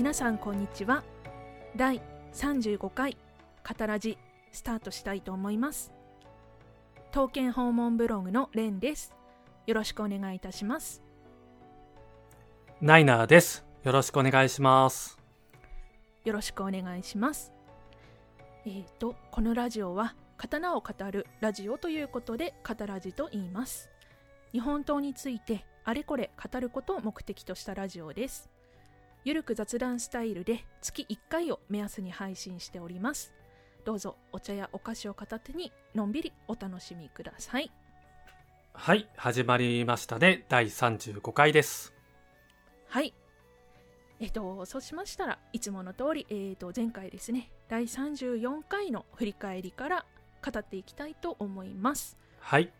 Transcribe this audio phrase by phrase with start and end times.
[0.00, 1.04] 皆さんこんにちは。
[1.76, 2.00] 第
[2.32, 3.18] 35回
[3.62, 4.16] カタラジ
[4.50, 5.92] スタートしたいと思います。
[7.10, 9.12] 刀剣訪問ブログのレンです。
[9.66, 11.02] よろしくお願いいたします。
[12.80, 13.66] ナイナーです。
[13.82, 15.18] よろしくお願いします。
[16.24, 17.52] よろしくお願いします。
[18.64, 23.90] えーとこのラジオは刀を語るラジオということでカタラジと言います。
[24.52, 28.49] 日本刀についてあれこれ語ることを目的としたラジオです
[29.24, 33.34] ゆるく雑談スタイルで月1回を目安に配信しております
[33.84, 37.70] どうぞお茶やお菓子を片手にのんびりお楽しみください
[38.72, 40.46] はい、始まりましたね。
[40.48, 41.92] 第35回です。
[42.88, 43.12] はい
[44.20, 50.04] えっ、とそうしましたらいつもの通り、えー、と前回ですね第34回の振り返りから
[50.44, 52.72] 語っていきたいと思いますはい。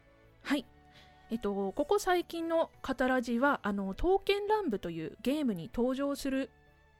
[0.42, 0.64] はい。
[1.30, 6.50] えっと、ここ最近のカタラジは、あの、刀剣乱舞というゲームに登場する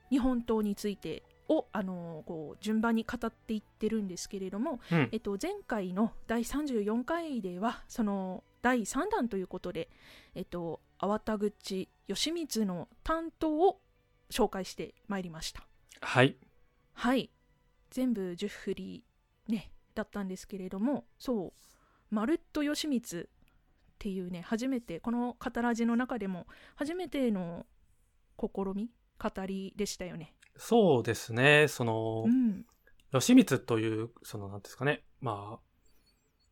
[0.09, 5.17] 日本刀についてを、あの、こう、順番に語っていってるんですけれども、うんえ。
[5.17, 9.89] っと、前回の第34回では、その、第3弾ということで、
[10.33, 13.81] えっと、粟田口義満の担当を
[14.29, 15.67] 紹介してまいりました。
[15.99, 16.37] はい。
[16.93, 17.29] はい。
[17.89, 19.03] 全部10振り
[19.49, 23.29] ね、だったんですけれども、そう、まるっと義満
[24.01, 27.67] っていうね、初めて、この語らじの中でも、初めての
[28.39, 30.33] 試み語りでしたよね。
[30.57, 31.67] そうですね。
[31.67, 32.65] そのう、ん。
[33.13, 35.03] 吉光という、その、なんですかね。
[35.19, 35.59] まあ、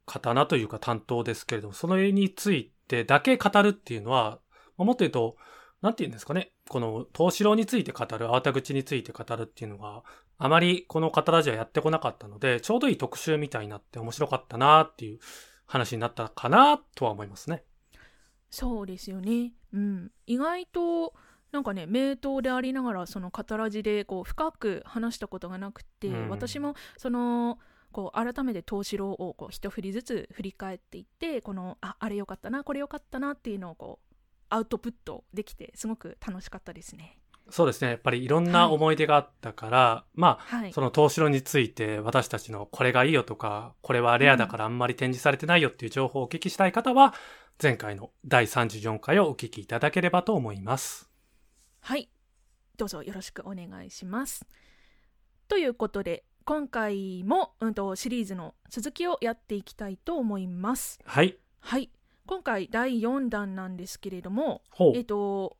[0.05, 4.39] 刀というか担当ですけれども、その絵についてだけ語るっていうのは、
[4.77, 5.35] まあもっと言うと、
[5.81, 6.51] なんて言うんですかね。
[6.67, 10.03] この、東四郎について語る、粟田口について語るっていうのが、
[10.37, 15.19] あまりこの語ラジはやってこなかったので、ちょうどいい特集みたいになって面白かったなっていう
[15.69, 17.63] 話になったかなとは思いますね。
[18.49, 19.53] そうですよね。
[19.71, 20.11] うん。
[20.25, 21.13] 意外と、
[21.51, 27.59] なんかね、名刀でありながら、その語らじで、こう、深く話したことがなくて、うん私も、その、
[27.91, 34.15] こう改めて東四郎をこう一振りずつ振り返っていってこのああれよかったなこれよかったなっていうのをこう
[34.49, 37.17] アウトプットできてすごく楽しかったですね。
[37.51, 37.89] そうですね。
[37.89, 47.13] やっぱりいろんな思い出があったから、まあ、はいその東城について私たちのこれがいいよとか、これはレアだからあんまり展示されてないよっていう情報をお聞きしたい方は、
[47.61, 51.09] 前回の第34回をお聞きいただければと思います。
[51.81, 52.09] はい
[52.77, 54.45] どうぞよろしくお願いします。
[55.49, 60.99] ということで今回も、うん、とシリーズの続きをやっていきたいと思います。
[61.03, 61.37] はい。
[61.59, 61.91] はい
[62.25, 64.61] 今回第4弾なんですけれども。
[64.95, 65.57] えっと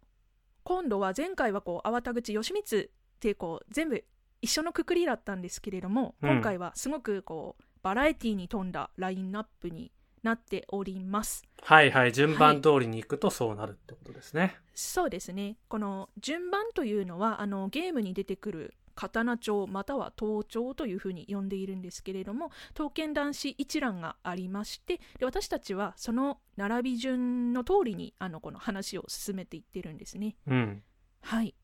[0.70, 4.06] 今度は前回はこう粟田口義満ってこう全部
[4.40, 9.92] 一緒のくくりだったんですけれども、うん今回はすごくこうバラエティに富んだラインナップに
[10.22, 12.14] なっておりますはいはい。
[12.14, 14.58] 順番通りに行くとそうなるってことですね。
[14.76, 30.84] そうですねこの順番というのはあのゲームに出てくる刀帳または刀帳というふうに呼んでいるんですけれども刀剣男子一覧がありましてで私たちはその並び順の通りにあのこの話を進めていってるんですねうん。
[31.22, 31.56] はい。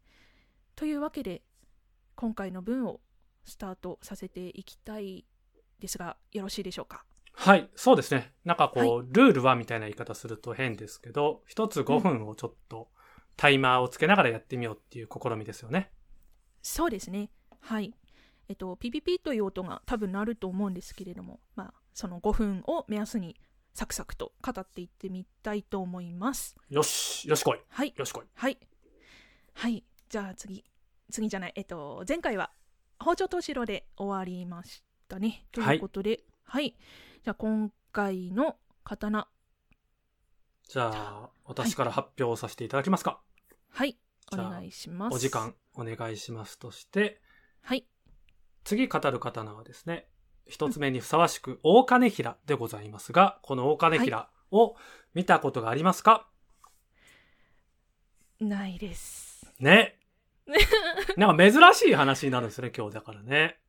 [0.75, 1.44] というわけで、
[2.16, 3.00] 今回の分を
[3.46, 5.25] スタートさせていきたい
[5.79, 7.06] ですが、よろしいでしょうか？
[7.34, 7.69] はい。
[7.75, 8.34] そうですね。
[8.44, 12.90] なんかこう、はルールはみたいな言い方すると変ですけど、一つ5分をちょっと
[13.38, 15.91] タイマーをつけながらやってみようっていう試みですよね。
[16.67, 17.29] そうですね。
[17.59, 17.93] はい。
[18.49, 23.35] えっと、ピピピという音が多分鳴ると思うんですけれども、まあ、その5分を目安に
[23.75, 26.55] サクサクと語っていってみたいと思います。
[26.71, 27.29] よし。
[27.29, 27.59] よしこい。
[27.69, 27.93] はい。
[27.95, 28.25] よしこい。
[28.33, 28.57] はい。
[29.53, 29.83] はい。
[30.09, 30.65] じゃあ次。
[31.11, 31.53] 次じゃない。
[31.55, 32.49] えっと、前回は
[32.99, 35.45] 包丁と城で終わりましたね。
[35.51, 36.75] ということで、はい。
[37.23, 39.27] じゃあ今回の刀。
[40.67, 43.21] じゃあ、私から発表させていただきますか。
[43.69, 43.99] はい。
[44.33, 45.15] お願いします。
[45.15, 47.21] お時間お願いしますとして、
[47.61, 47.85] はい。
[48.63, 50.07] 次語る刀はですね、
[50.47, 54.75] 一つ目にふさわしく大金平でございますが、この大金平を
[55.13, 56.27] 見たことがありますか、
[58.39, 59.51] ないです。
[59.59, 59.99] ね。
[61.17, 63.59] なんか珍しい話になるんですね、今日だからね。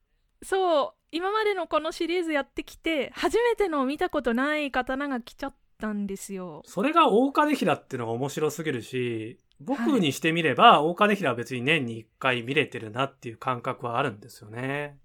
[0.43, 0.93] そう。
[1.13, 6.63] 今までのこのシリーズやってきて、初めての見たことない刀が来ちゃったんですよ。
[6.67, 14.99] それが大金平っていうのが面白すぎるし、僕にしてみれば、大金平は別に年に一回見れてるなっていう感覚はあるんですよね。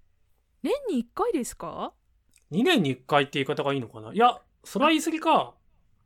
[0.62, 1.92] 年に1回ですか
[2.50, 4.12] ？2年に一回って言い方がいいのかな？
[4.12, 5.54] いや、それは言い過ぎか。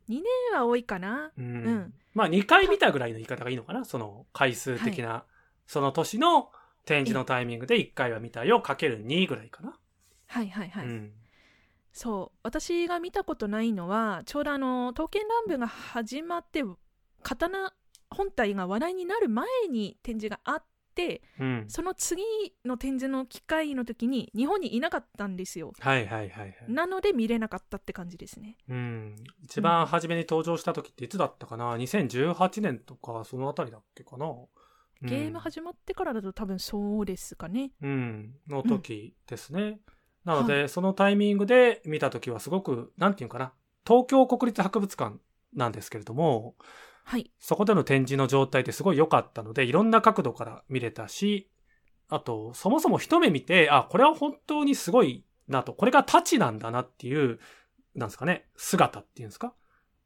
[0.09, 1.33] ?2 年は多いかな。
[1.37, 3.85] うんうんまあ2回見たぐらいの言い方がいいのかな？
[3.85, 5.25] その回数的な、
[5.67, 6.51] その年の
[6.87, 9.77] 展示のタイミングで1回は見たよかける2ぐらいかな。
[10.29, 10.87] はいはいはい。
[10.87, 11.13] うん。
[11.93, 12.39] そう。
[12.43, 16.63] 私が見たことないのは、ちょうどあの、刀剣乱舞が始まって、
[17.23, 17.73] 刀
[18.17, 21.65] 本体が話題になる前に展示があっってうん。
[21.69, 22.23] その次
[22.65, 26.57] の展示の機会の時に日本にいなかったんですよはいはいはいはい。
[26.69, 29.15] なので見れなかったって感じですねうん。
[29.45, 34.27] 一番初めに登場した時っていつだったかな ?2018 年とか、そのあたりだっけかな？
[35.03, 39.79] ゲーム始まってからだと多分そうですかねうん、の時ですね。
[40.25, 43.53] なので、そのタイミングで見た時はすごく、なんていうかな、
[43.87, 45.19] 東京国立博物館
[45.55, 46.57] なんですけれども、
[47.09, 47.31] はい。
[47.39, 51.49] そこでの展示の状態ってすごい良かったので、いろんな角度から見れたし、
[52.09, 57.39] あと、そもそも一目見て、あ、これは本当にすごいなと、これが太刀なんだなっていう、
[57.95, 59.55] なんですかね、姿っていうんですか？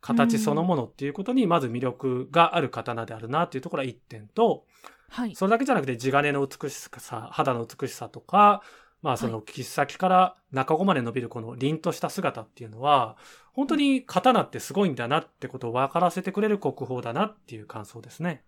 [0.02, 4.67] 形そのものっていうことに、まず魅力がある刀であるなっていうところは一点と、
[5.08, 5.35] はい。
[5.35, 8.62] それだけじゃなくて地金の美しさ、肌の美しさとか、
[9.00, 13.17] まあその切っ先から中子まで伸びるこの凛とした姿っていうのは、
[13.52, 18.44] 本当に刀ってすごいんだなってことを分からせてくれる国宝だなっていう感想ですね。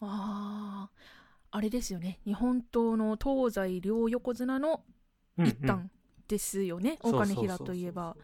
[0.00, 0.96] あー
[1.52, 4.82] あれですよね日本刀の東西両横綱の
[5.38, 5.80] うんうん一端
[6.28, 8.16] ですよね、大金平といえば。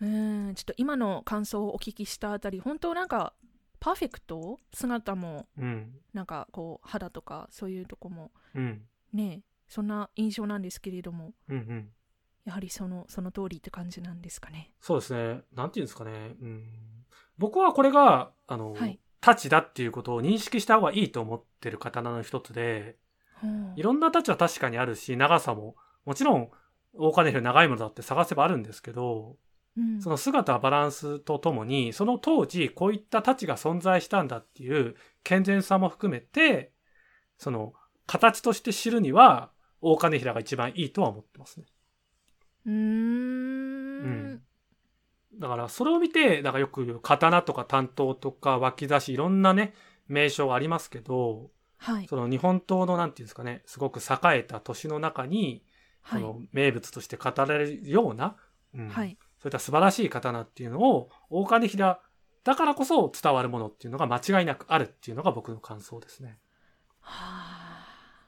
[0.00, 3.34] うーんちょっと今の感想をお聞きしたあたり本当なんか
[3.78, 5.92] パーフェクト姿もうん。
[6.14, 8.82] なんかこう肌とかそういうとこもうん。
[9.12, 11.88] ねそんな印象なんですけれどもうんうん。
[12.44, 15.42] やはりそのその通りって感じなんですかねそうですね。
[15.54, 16.10] なんていうんですかね。
[16.40, 16.64] うん。
[17.38, 22.96] 僕はこれが、あの、はい太刀だっていうことを認識した方がいいと思ってる刀の一つで、
[23.40, 26.50] ほういろんな太刀は確かにあるし、長さも、もちろん、
[26.92, 29.36] 大金平長いものだって探せばあるんですけど、
[29.76, 36.72] うんその姿バランスとともに、その当時こういった太刀が存在したんだっていう健全さも含めて、
[37.38, 37.74] その
[38.06, 41.66] 形として知るには、大金平が一番いいとは思ってますね。
[42.66, 44.34] うーん。
[44.34, 44.42] ん。
[45.38, 49.74] だからそれを見て、だからよく刀とか担当とか脇差しいろんなね、
[50.08, 52.06] 名称がありますけど、はい。
[52.06, 55.64] その日本刀のなんていうんですかね、すごく栄えた都市の中に、
[56.04, 56.22] そはい。
[56.22, 58.36] の名物として語られるような、
[58.74, 58.88] うん。
[58.88, 59.16] はい。
[59.38, 62.00] そういった素晴らしい刀っていうのを、大金平
[62.44, 66.40] だからこそ伝わるものっていうのが間違いなくあるっていうのが僕の感想ですね。
[67.00, 68.26] はあ。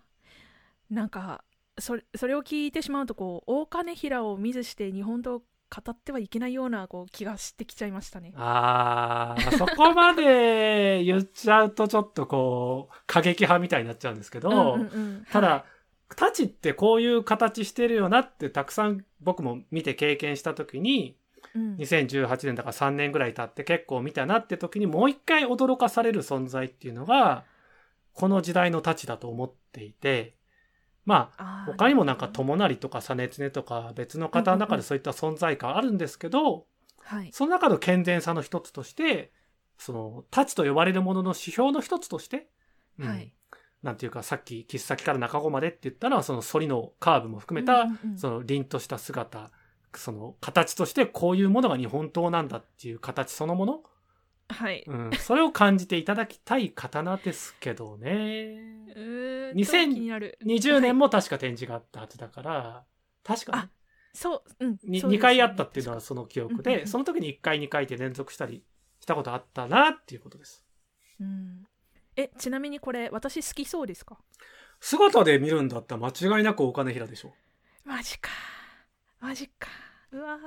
[0.90, 1.44] なんか
[1.78, 5.42] それそれを聞いてしまうとこう大金平を見ずして日本刀を
[5.74, 8.32] 語ってはいけないようなこう気がしてきちゃいましたね。
[8.36, 15.26] あー、そこまで言っちゃうとちょっとこう、過激派みたいになっちゃうんですけど、うんうんうん。
[15.32, 15.64] ただ、はい
[16.06, 21.16] 太刀ってこういう形してるよなってたくさん僕も見て経験した時に、
[21.54, 21.76] うん。
[21.76, 27.44] 2018年だから3年ぐらい経って結構見たなって時にもう一回驚かされる存在っていうのが、
[28.12, 30.34] この時代の太刀だと思っていて、
[31.04, 36.66] まあ、他にもなんか友成とか実常とか別の方の中でそういった存在感あるんですけど、
[37.02, 37.30] はい。
[37.32, 39.32] その中の健全さの一つとして、
[39.78, 42.48] その、太刀と呼ばれるものの指標の一つとして、
[42.98, 43.32] うんはい。
[43.82, 47.86] なんていうかさっき切っ先から中子までって言ったのはその反りのカーブも含めた、
[48.16, 49.50] その凛とした姿、
[49.94, 53.82] その形としてこういうものが日本刀なんだっていう形そのもの、
[54.54, 54.84] はい。
[54.86, 58.10] うん、それを感じていただきたい刀ですけどね。
[58.94, 60.38] うーん2000と気になる。
[60.44, 62.84] 20年も確か展示があったはずだから、
[63.22, 63.68] 確かあ
[64.12, 64.78] そう、うん。
[64.84, 68.62] に2そうです回あったっていうのはその記憶で、その時に1回2回って連続したり
[69.00, 70.64] したことあったなっていうことです。
[71.20, 71.64] うん。
[72.16, 74.18] え、ちなみにこれ、私好きそうですか？
[74.80, 77.32] 姿で見るんだったら間違いなくお金平でしょ。
[77.84, 78.30] マジか。
[79.20, 79.68] マジか。
[80.12, 80.38] うわ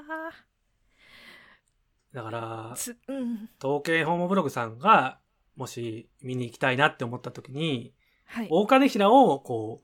[2.14, 2.76] だから
[3.08, 3.50] うん。
[3.64, 5.20] 統計ホームブログさんが、
[5.56, 7.94] もし見に行きたいなって思った時に、
[8.26, 8.48] はい。
[8.50, 9.82] 大金平を、こ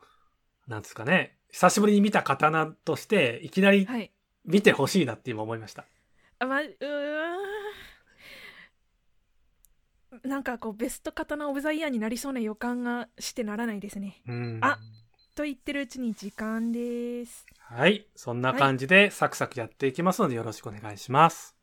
[0.68, 4.12] う、なんですかね、久しぶりに見た刀として、いきなりはい。
[4.46, 5.86] 見てほしいなって今思いました。
[6.40, 6.68] あ、ま、う。
[10.28, 14.22] なんかこう、ベスト刀オブザイヤーになりそうな予感がしてならないですね。
[14.28, 14.60] うん。
[14.62, 14.80] あ
[15.36, 17.46] と言ってるうちに時間です。
[17.58, 18.06] はい。
[18.16, 21.56] そんな感じでサクサクやっていきますのでよろしくお願いします。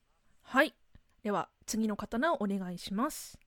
[0.52, 0.74] はい。
[1.22, 3.38] では、次の刀をお願いします。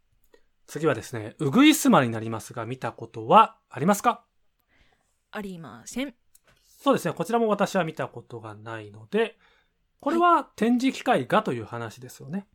[0.67, 4.23] 次はですね、うぐいすまになりますが、見たことはありますか？
[5.31, 6.15] ありません。
[6.79, 9.37] そうですね、こちらも私は見たことがないので、
[9.99, 12.47] これは展示機会がという話ですよね。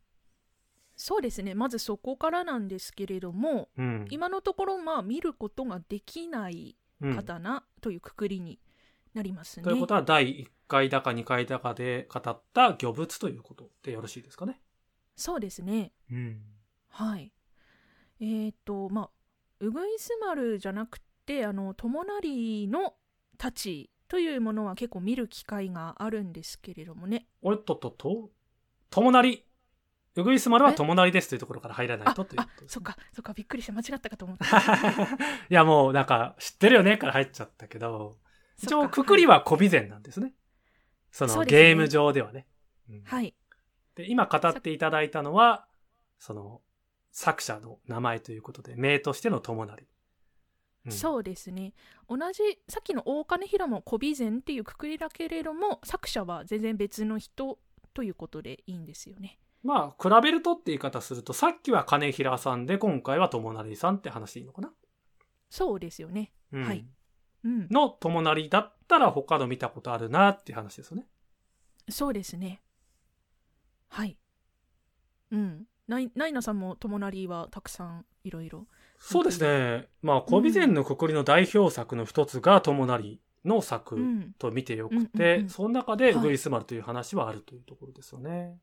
[0.95, 1.53] そうですね。
[1.53, 4.07] まずそこからなんですけれども、うん。
[4.09, 8.57] 今のところ、まあ、見ることができないうん刀というくくりに
[9.13, 9.63] なりますね。
[9.63, 14.61] ということは、第1回だか2回だかで語った魚物ということでよろしいですかね。
[15.15, 15.91] そうですね。
[16.11, 16.41] うん。
[16.89, 17.31] はい。
[18.21, 19.09] えーっと、まあ、
[19.59, 22.95] うぐいす丸じゃなくて、あの、友成の
[23.33, 27.27] 太刀というものは結構見る機会があるんですけれどもね。
[27.41, 28.29] おっとっとっと、
[28.89, 29.43] 友成。
[30.15, 34.45] ウグイス丸は友成ですというところから入らないあとというあことですそっかそっかびっくりした間違ったかと思った
[35.49, 38.17] いや、もうなんか、知ってるよねから入っちゃったけど、
[38.61, 40.33] 一応、くくりは小備前なんですね。
[41.11, 42.45] そのゲーム上ではね。
[42.89, 43.03] うん。
[43.03, 43.33] はい。
[43.95, 45.67] で、今語っていただいたのは、
[46.19, 46.61] その、
[47.11, 49.87] 作者の名前ということで、名としての友成。
[50.85, 50.91] うん。
[50.91, 51.73] そうですね。
[52.07, 57.59] 同じさっきの大金平も小備前っていうくくりだけれども作者は全然別の人
[57.93, 59.39] ということでいいんですよね。
[59.61, 64.71] まあ、比べるとって言い方すると、さっきは金平さんで、今回は友成さんって話でいいのかな、
[65.49, 66.31] そうですよね。
[66.53, 66.63] うん。
[66.63, 66.79] はい。
[66.79, 66.89] うん
[67.43, 71.07] の友成だったら他の見たことあるなっていう話ですよね。
[71.89, 72.61] そうですね。
[73.87, 74.17] はい。
[75.31, 75.65] うん。
[75.87, 78.67] ないナイナさんも友成はたくさんいろいろ。
[78.99, 79.87] そうですね。
[80.01, 84.33] まあ、小備前のくくりの代表作の一つが友成の作うん。
[84.37, 85.49] と見てよくうんうんて、うん。
[85.49, 86.13] その中ではい。
[86.15, 88.59] ウグイス丸という話はあるというところですよね。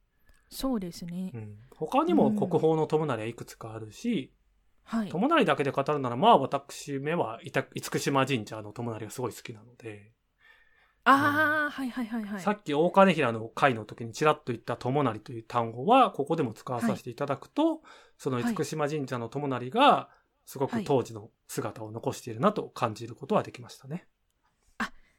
[0.49, 1.33] そうですね。
[1.35, 4.33] うん、他にも国宝の友成はいくつかあるし、
[4.87, 5.09] はい。
[5.09, 10.13] 友成だけで語るなら、まあ私めはいた厳島神社の友成がすごい好きなので、
[11.05, 12.41] ああはいはいはいはい。
[12.41, 17.81] さっき大金平の回の時にちらっと言った友成という単語は、ここでも使わさせていただくと、
[18.19, 20.09] その厳島神社の友成が、
[20.45, 24.07] すごく当時の姿を残しているなと感じることはできましたね。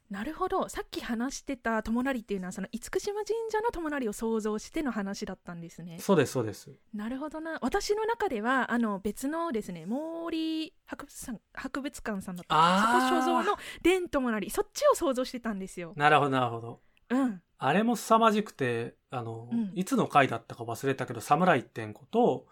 [0.10, 0.70] なるほど。
[0.70, 6.00] さっき話してた友成っていうのはその厳島神社の友成を想像しての話だったんですね。
[6.00, 6.72] そうです、そうです。
[6.94, 7.60] なるほどな。
[7.62, 15.94] 私の中ではあの別のですね毛利博物館博物館さんだったそこ所蔵の伝友成そっちを想像してたんですよ。
[15.98, 16.82] なるほど、なるほど。
[17.10, 17.42] うん。
[17.60, 19.72] あれも凄まじくて、あの、うん。
[19.76, 22.46] いつの回だったか忘れたけど、侍一点子と、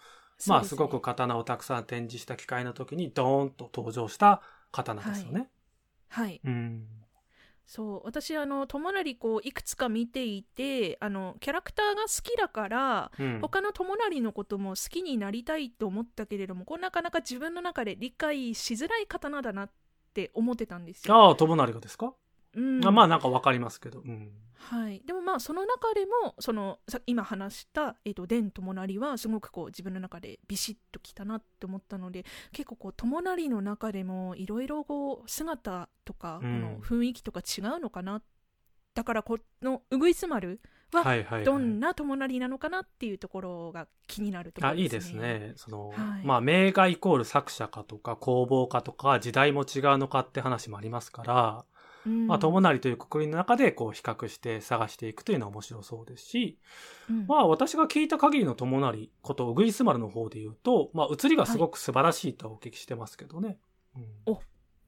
[0.47, 5.47] まあ、すごく刀をたくさん展示した機会の時に、ドーンと登場した刀ですよね。
[6.09, 6.41] はい。
[6.43, 6.87] うん。
[7.65, 13.39] そう私あの友成こういくつか見ていてあのキャラクターが好きだからうん。
[13.41, 19.71] 他の友成のことも好きになりたいと思ったけれどもこうなかなか自分の中で理解しづらい刀だなっ
[20.13, 21.15] て思ってたんですよ。
[21.15, 22.13] ああ、友成がですか、
[22.55, 23.99] うんあまあ、なんかわかりますけど。
[23.99, 24.31] うん。
[24.57, 38.23] はい、でもまあその中でもそのさ今話した、えー、と伝友成はすごくこう自分の中でビシッときたなって思ったので結構こう友成の中でもいろいろこう姿とかこうんの雰囲気とか違うのかな、
[38.95, 40.59] だからこのうぐいす丸
[40.91, 41.43] は。
[41.43, 45.53] どんな友成なのかなっていうところが気になるところあ、いいでですすね。
[45.55, 51.65] その、はいまあ、名画イコール作者かとか、工房かとか、時代も違うのかって話もありますから、
[52.05, 52.27] うん。
[52.27, 56.59] まあ、友成というくくりの中で、こう、比較して探していくというのは面白そうですし、
[57.09, 57.25] うん。
[57.27, 63.57] まあ、私が聞いた限りの友成こと、うぐいす丸の方で言うと、まあ、映りがすごく素晴らしいとはお聞きしてますけどね。
[63.95, 64.03] うん。
[64.25, 64.41] お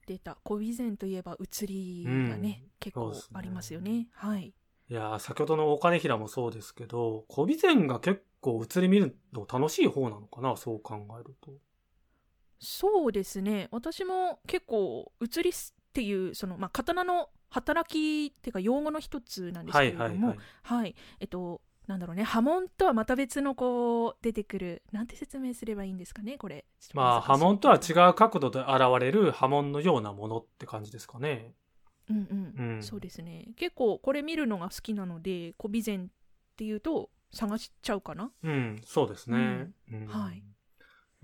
[0.05, 0.38] 出た。
[0.43, 2.71] 小備前といえば写りがね、うん。
[2.79, 4.07] 結構ありますよね。
[4.13, 4.53] はい。
[4.89, 11.51] いやー、先ほどの大金平もそうですけど、小備前が結構映り見るの楽しい方なのかな、そう考えると。
[12.59, 13.67] そうですね。
[13.71, 15.51] 私も結構写り
[15.98, 20.38] っていうその、まあ、刀の働きっていうか用語の一つなんですはけれどもいはいはい。
[20.62, 20.96] はい。
[21.20, 22.22] えっとなんだろうね。
[22.22, 26.66] 波紋とはまた別のこう出てくるなんて説明すればいいんですかねこれ。
[26.94, 31.54] まあ、波紋とは違うう角度で現れる波紋のようなものって感じですかね。
[32.12, 32.18] うん
[32.58, 32.84] うん、うん。
[32.84, 33.48] そうですね。
[33.56, 36.08] 結構これ見るのが好きなので小備前っ
[36.58, 38.30] ていうと探しちゃうかな。
[38.44, 39.72] うん、そうですね。
[39.92, 40.08] うん。
[40.08, 40.44] はい。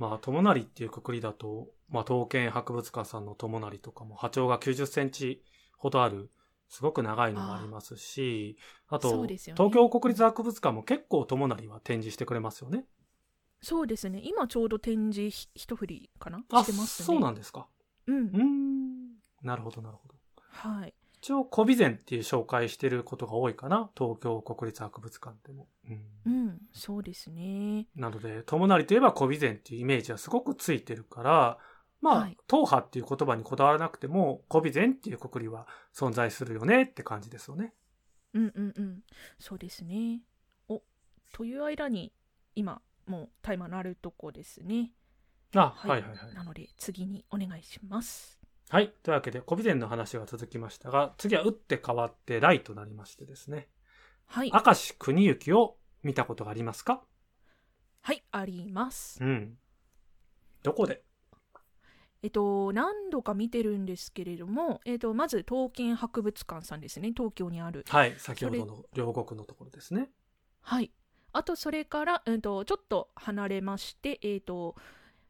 [0.10, 5.42] まあ、友成っていうくくりだと、まあ、東県博物館さんの友成とかも波長が90センチ
[5.78, 6.30] ほどある、
[6.68, 8.58] すごく長いのもありますし、
[8.90, 12.86] あと、ね東京国立博物館も結構友成は展示してくれますよね。
[13.62, 16.44] そうですね今ちょうど展示ひ一振りかな？
[16.52, 17.68] あ、してますねそうなんですか。
[18.08, 19.14] うんうーん。
[19.42, 20.16] なるほど、なるほど。
[20.50, 20.94] はい
[21.24, 23.90] 一応、小備前っていう紹介してることが多いかな。
[23.98, 25.70] 東京国立博物館でも。
[25.88, 26.02] うん。
[26.26, 27.88] うんそうですね。
[27.96, 31.58] なので、友成といえば小備前っていうイメージはすごくついてるから、
[32.02, 32.38] まあ、はい。
[32.46, 35.66] 党派っていう言葉にこだわらなくても、小備前っていうくくりは
[35.96, 37.74] 存在するよねって感じですよね。
[38.34, 39.00] うんうんうん。
[39.40, 40.24] そうですね。
[40.68, 40.82] お
[41.32, 42.12] という間に
[42.54, 44.92] 今もうタイマー鳴るとこですね。
[45.56, 45.90] あ、はい。
[45.92, 46.36] はい、はいはい。
[46.36, 48.43] なので次にお願いします
[48.74, 48.92] はい。
[49.04, 53.68] というわけで、小備前の話が続きましたが、次は打って変わって来となりましてですね。
[54.26, 57.04] はい明石国行を見たことがありますか？
[58.02, 59.60] はいありますうん。
[60.64, 61.04] どこで？
[62.24, 68.16] えっと何度か見てるんですけれどもえっとまず東京博物館さんですね東京にあるはい。
[68.18, 70.10] 先ほどの両国のところですね。
[70.62, 70.92] はい
[71.32, 74.74] あとそれから、うん、とちょっと離れましてえっと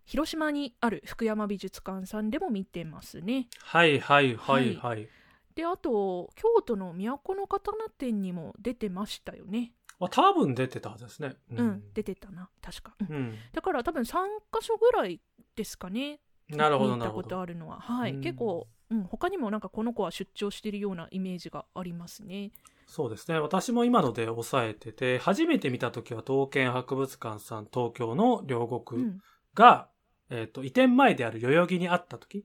[0.05, 3.48] 広島にある福山美術館さんでも見てますね。
[3.62, 5.07] はいはいはいははい。
[5.55, 9.74] であと京都の都の刀店にも出てましたよね。
[10.00, 11.36] あ、多分出てたはずですね。
[11.51, 12.50] ううん、出てたな。
[12.62, 13.07] 確か、うん。
[13.07, 13.36] うん。
[13.53, 15.22] だから多分3箇所ぐらい
[15.55, 16.19] ですかね。
[16.50, 17.39] なるほど、見たことなるほど。
[17.41, 17.79] あるのは。
[17.79, 18.22] はい、うん。
[18.22, 22.51] 結構、うん、他にもなんかこの子は出張してるようなイメージがありますね。
[22.86, 23.39] そうですね。
[23.39, 29.19] 私も今ので押さえてて、初めて見た時は東建博物館さん東京の両う国ん。
[29.53, 29.88] が、
[30.34, 32.44] えっ、と、移転前である代々木にあった時、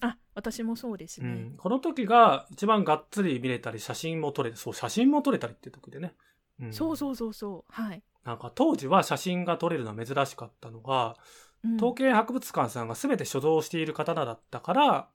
[0.00, 4.56] あ私もそうですね、うん、この時が一番がっつり見れたり、写真も撮れる。
[4.56, 6.14] そう、写真も撮れたりって時でね。
[6.60, 6.72] うん。
[6.72, 7.72] そうそうそうそう。
[7.72, 11.16] はい、なんか当時は写真が撮れるのは珍しかったのが、
[11.62, 11.76] うん。
[11.76, 15.08] 東京博物館さんが全て所蔵している刀だったから、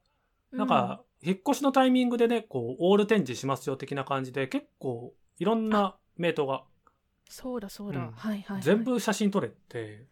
[0.51, 6.63] なんか、引っ越しのタイミングでね、こう、オール展示しますよ的な感じで、結構、いろんな名刀が
[7.29, 8.11] そうだそうだ、うん。
[8.11, 10.05] はいはい、はい、全部写真撮れて、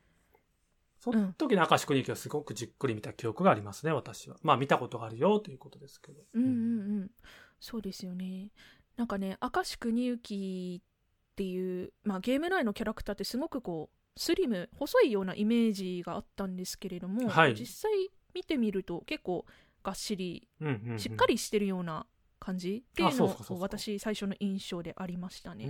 [1.03, 4.37] その時の明石国行はすごくじっくり見た記憶がありますね、私は。
[4.41, 6.21] まあ見たことがあるよということですけど。
[6.33, 6.53] うんうんう
[7.01, 7.11] ん。
[7.59, 8.51] そうですよね。
[8.95, 17.53] なんかね明石国行っていう、まあ、ゲーム内のキャラクターってすごくこうスリム細いようなイメージがあったんですけれども、はい。
[17.53, 17.91] 実際
[18.33, 19.45] 見てみると結構
[19.83, 22.05] がっしりうんしっかりしてるような
[22.39, 25.67] 感じっていあうのを私最初の印象でありましたうね。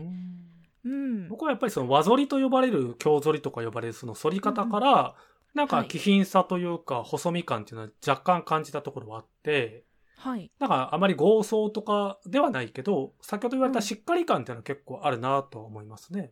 [0.89, 5.15] んうん、僕はやっぱりその和反りと呼ばれる京反りとか呼ばれるその反り方から、
[5.53, 5.87] なんかはい。
[5.87, 9.85] 気品さというか細身感っていうのは若干感じたところはあって、
[10.17, 16.31] はい、なんかあまり豪壮とかではないけど、先ほど言われたしっかり感っていうのは結構あるなとは思いますね。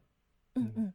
[0.56, 0.94] うんうん、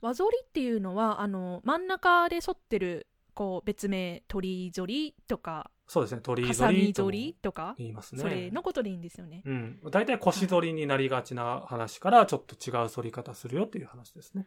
[0.00, 8.22] 和反りっていうのはあの真ん中で反ってるこう別名鳥反りとかそうですね、鳥ハサ反りともミ反りとか、言いますね。
[8.22, 9.42] それのことでいいんですよね。
[9.44, 9.80] うん。
[9.90, 14.46] 大体腰反りになりがちな話から、ちょっと違う反り方するよっていう話ですね。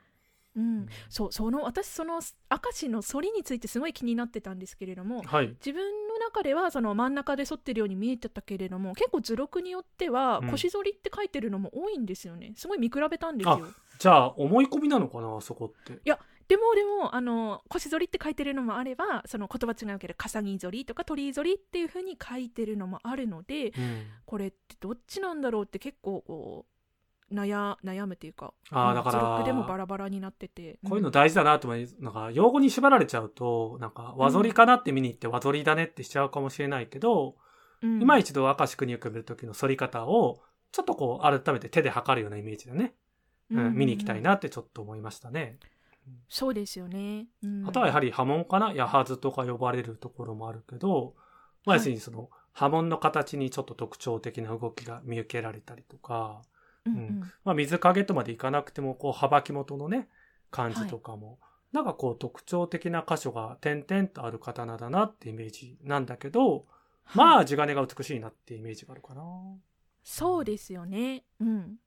[0.55, 2.21] うん、そうその私その
[2.51, 5.47] 明石の反りについてすごい気になってたんですけれどもはい。
[5.47, 13.67] 自分の中ではその真ん中で反ってるように見えてたけれども結構図録によってはうん腰反りって書いてるのも多いんですよねすごい見比べたんですよ
[13.99, 15.99] じゃあ、思い込みなのかな、そこって。
[16.53, 24.03] でもでもあの腰反りって書いてるのもあればその言葉違うけど笠木反りとか鳥居反りっていう風に書いてるのもあるのでうん。
[24.27, 26.67] これってどっちなんだろうって結構こ
[27.31, 30.77] う悩悩むっていうかああ、だから、でもバラバラになってて。
[30.87, 37.35] こういうの大事だなと思い、なんか、用語に縛られちゃうと、なんか、和反りかなって見に行って和反りだねってしちゃうかもしれないけど、
[37.81, 37.99] うん。
[37.99, 42.93] 今一度明石国を組める時の反り方を、ちょっとこう、改めて手で測るようなイメージでね、
[43.49, 45.57] うん、見に行きたいなってちょっと思いましたね。
[46.29, 47.67] そうですよね、うん。
[47.67, 48.73] あとはやはり波紋かな？
[48.73, 51.15] 矢はずとか呼ばれるところもあるけど、
[51.65, 51.79] まあ、はい。
[51.79, 56.41] 要するにその波紋の形にちょっと特徴的な動きが見受けられたりとか、
[56.85, 57.31] うんうん。
[57.45, 60.09] まあ、水影とまでいかなくても、こう、幅木元のね、
[60.51, 61.39] 感じとかも、
[61.71, 66.65] なんかこう、特徴的な箇所が点々とある刀だなってイメージなんだけど、
[67.15, 67.43] まはい。
[67.43, 69.23] あ、地金が美しいなってイメージがあるかな。
[70.03, 71.23] そうですよね。
[71.39, 71.77] うん。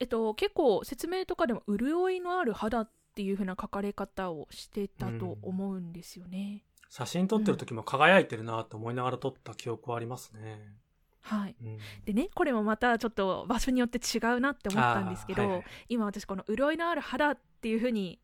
[0.00, 10.74] えっと結構説明とかでも潤いのある肌っていう風な書かれ方をしてたと思うんですよね、写真撮ってる時も輝いてるなと思いながら撮った記憶はありますね。
[11.22, 11.56] はい。
[11.62, 15.64] うん、でねこれもまたちょっと場所によって違うなって思ったんですけど、はいはい。
[15.88, 18.20] 今私この潤いのある肌っていう風に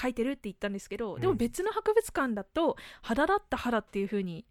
[0.00, 4.44] 書いてるって言ったんですけど、でもうん別の博物館だと肌だった肌っていう風に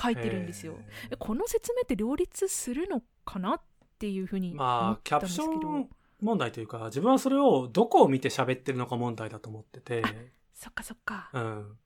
[0.00, 0.78] 書いてるんですよ、
[1.18, 3.60] この説明って両立するのかなっ
[3.98, 5.88] ていう風に思まあっ、キャプシたんですけど、ョン
[6.24, 10.02] 問題というか、自分はそれをどこを見て喋ってるのか問題だと思ってて、
[10.54, 11.76] そっかそっか、うん。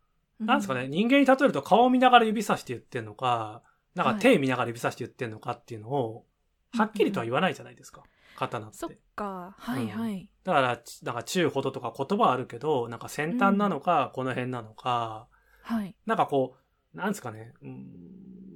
[0.40, 3.62] うなんですかね、人間に例えると顔を見ながら指さして言ってんのか、
[3.96, 6.24] なんか手見ながら指さして言ってんのかっていうのを、
[6.72, 8.05] はっきりとは言わないじゃないですか。
[8.37, 8.98] 刀っそって。
[9.16, 9.57] か。
[9.59, 15.27] はいはい、だから、ちなんか中ほどとか言葉はあるけど、なんか先端なのか、この辺なのか、
[15.62, 15.96] はい。
[16.07, 16.55] なんかこ
[16.94, 17.87] う、なんですかね、うん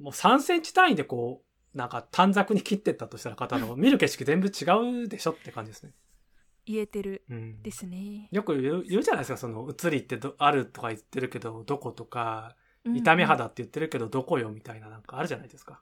[0.02, 5.92] もう3センチ単位でこう、なんか短冊に切ってったとしたら刀を 見る景色全部違うでしょって感じですね。
[6.64, 7.62] 言えてるうん。
[7.62, 8.28] ですね。
[8.30, 15.80] よく言う言うじゃないですか、その、映りってどあるとか言ってるけど、どことか、うん痛み肌って言ってるけど、どこよみたいななんかあるじゃないですか。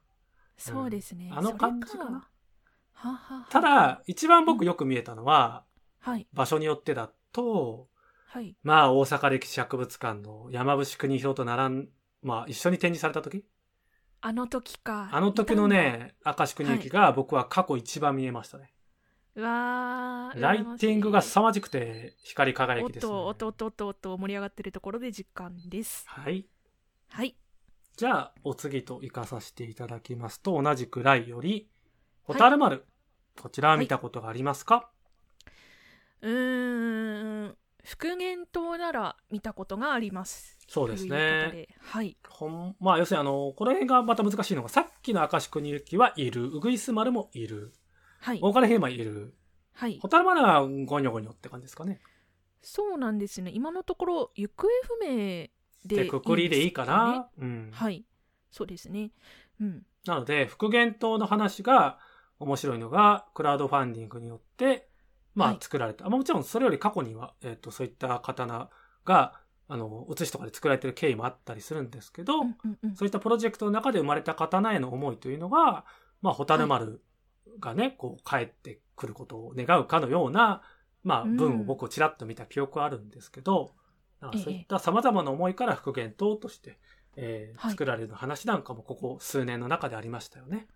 [0.58, 2.28] そうですね、あの感じかな。
[2.92, 3.46] はあは。
[3.46, 5.64] あただ、一番僕よく見えたのは、
[6.00, 6.28] はい。
[6.34, 7.88] 場所によってだと、
[8.26, 8.54] はい。
[8.62, 11.88] まあ、大阪歴史博物館の山伏国広と並ん、
[12.22, 13.44] まあ、一緒に展示された時
[14.22, 18.72] あの時かあの時のね、明石国行が僕は過去一番見えましたね。
[19.34, 23.12] うわーライティングが羨凄まじくて、光り輝きです、ね。
[23.12, 26.46] おっとおっとおっとおっと盛り上がってるところで実感ですはい。
[27.08, 27.34] はい
[27.96, 31.68] じゃあ、お次と行かさせていただきますと、同じくライより、
[32.22, 32.86] ホタル丸。
[33.38, 34.90] こちらは見たことがありますか、
[36.22, 37.56] うーん
[37.90, 41.08] 復元島なら見たことがありますそうですね。
[41.10, 47.72] ではいほん、まあ、要するにあの、この辺がまた難しいのが、さっきの明石国行はいる、ウグイス丸もいる、
[48.20, 49.34] はい大金平馬いる、
[49.72, 50.08] はいホ。
[50.08, 52.00] タルマルはゴニョゴニョって感じですかね。
[52.62, 53.50] そうなんですね。
[53.52, 55.48] 今のところ、行方不明
[55.84, 56.84] でで、くくりでいいか。
[56.84, 57.28] な。
[57.40, 57.70] うん。
[57.72, 58.04] はい。
[58.52, 59.10] そうですね。
[59.60, 59.82] うん。
[60.06, 61.98] なので、復元刀の話が
[62.38, 64.89] 面白いのが、クラウドファンディングによって、
[65.34, 66.04] まあはい作られた。
[66.04, 68.70] まあもちろんそれより過去には、えっ、と、そういった刀
[69.04, 75.84] が、あの、写しとかで作られてる経緯もあったりするんですけど、うんうんうんそういったプロジェクトの中で生まれた刀への思いというのが、
[76.22, 77.02] まあ、ホタル丸
[77.60, 80.62] がね、こう、帰ってくることを願うかのような、
[81.04, 83.72] まあ、うん文を僕ちらっと見た記憶はあるんですけど、
[84.20, 86.78] なんかそういった様々な思いから復元刀として、
[87.16, 90.68] えーはい作られる話なんかもここ数年の中でありましたよね。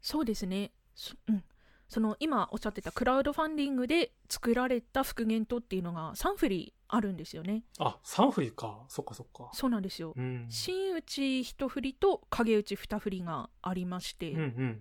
[0.00, 0.72] そうですね。
[0.94, 1.44] そうん。
[1.92, 7.64] その今おっしゃってたクラウドファンディングで作られた復元刀っていうのが3振りあるんですよね。
[7.78, 8.86] あ、サンフリーか。
[8.88, 9.50] そっかそっか。
[9.52, 10.14] そうなんですよ。
[10.16, 10.46] うん。
[10.48, 14.80] 真打ち一振りと影打ち二振りがありまして、うんうん。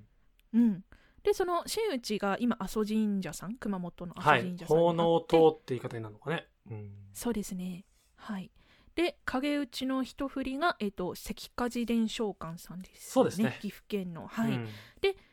[0.54, 0.84] うん
[1.21, 4.60] でその真打ちが今阿蘇神社さん熊本の阿蘇はい神。
[4.60, 6.47] 社さんにあって、奉納刀って言い方になるのかね。
[6.69, 6.91] うん。
[7.12, 7.84] そうですね
[8.15, 8.50] はい
[8.95, 14.67] で影打ちの一振りが、えっと関鍛冶伝承館さんです、そうですね岐阜県のはい、うん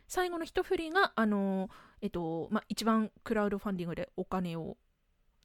[0.08, 1.68] 最後の一振りがあの
[2.00, 4.76] えっとまあ一番クラウドファンディングでお金を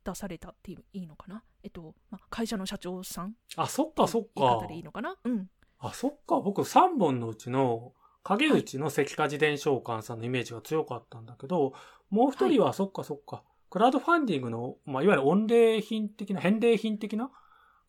[0.03, 1.43] 出されたっていういいのかな？
[1.63, 3.35] えっと、まあ、会社の社長さん。
[3.55, 4.29] あ、そっかそっか。
[4.35, 4.83] 言い方でいい。
[4.83, 5.15] のかな？
[5.23, 5.47] うん。
[5.79, 6.41] あ、そっか。
[6.41, 11.73] 僕3本のうちの、影内の関鍛冶伝承館さんのイメージが強かったんだけど、
[12.09, 13.43] もう一人は、そっかそっか。
[13.69, 17.31] クラウドファンディングの、まあ、いわゆる御礼品的な、返礼品的な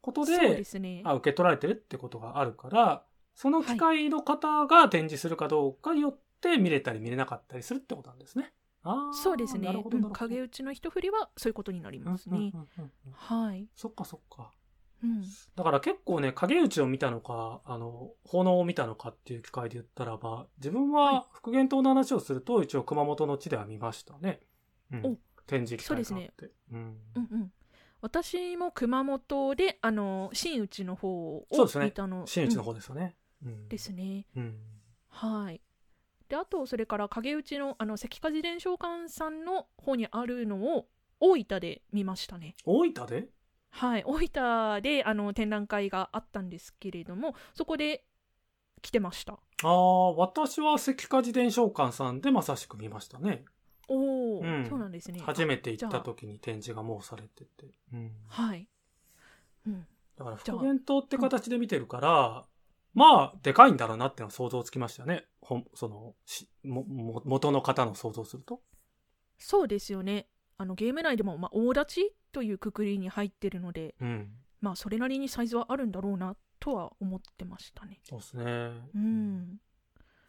[0.00, 1.02] ことで、ですね。
[1.04, 6.18] あ受け取られてるってことがあるから、その機会の方が展示するかどうかによっ
[6.50, 8.52] て見れたり見れなかったりするってことなんですね。
[8.82, 9.14] ああ。
[9.14, 10.10] そうですねう。
[10.12, 12.52] 影打ちの一振りはそういうことになりますね、
[13.12, 14.52] はい、そっかそっか。
[15.02, 15.22] うん、
[15.54, 24.40] だから結構ね、影打ちを見たのか、あの、奉納を見たのかっていう機会で言ったらば、自分は復元刀の話をすると、一応熊本の地では見ましたね。
[24.92, 26.06] うんお展示機会があって。
[26.06, 26.78] そうですうん。
[27.16, 27.52] うんうん
[28.00, 32.26] 私も熊本であの真打ちの方をそうですね見たの
[32.62, 33.16] 方ですよね。
[33.42, 33.68] うん。
[33.68, 34.58] ですねうん。
[35.08, 35.62] はい
[36.28, 40.86] であとそれから影打ちのあの関鍛冶伝承館さんの方にあるのを
[41.20, 42.56] 大分で見ましたね。
[42.64, 43.28] 大分で？
[43.70, 48.04] はい大分であの展覧会があったんですけれどもそこで
[48.82, 49.38] 来てました。
[49.62, 53.44] ああ、私は関鍛冶伝承館さんでまさしく見ましたね。
[53.88, 54.66] おお、うん。
[54.68, 55.20] そうなんですね。
[55.20, 57.66] 初めて行った時に展示がもうされてて。
[57.92, 58.12] うん。
[58.28, 58.68] はい、
[59.66, 62.44] うん、だから復元刀って形で見てるから、
[62.94, 65.26] まあ、でかいんだろうなってのは想像つきましたよね。
[65.40, 68.62] ほん、その、し、も、も、元の方の想像すると。
[69.38, 74.30] そうですよねあのゲーム内でも、まあ、大立ちというくくりに入ってるのでうん。
[74.60, 78.44] まあそれなりにサイズはあるんだろうなとは思ってましたねそうですね。
[78.94, 79.60] うん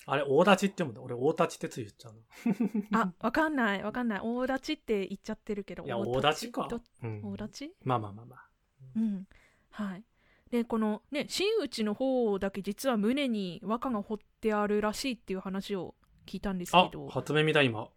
[0.08, 1.02] あれ、大立ちって読むんだ。
[1.02, 3.02] 俺、大立ちってつい言っちゃうの。
[3.02, 6.68] あわかんないわかんない大立ちって言っちゃってるけどいや、大立ちか。
[7.02, 7.74] 大立ち？
[7.84, 8.50] まあまあまあまあ。
[8.98, 9.28] うん
[9.72, 10.04] はい
[10.52, 15.96] でこのね真打ちの方だけ実は胸に和歌が彫ってあるらしいっていう話を
[16.28, 17.88] 聞いたんですけあど、初耳だ、今。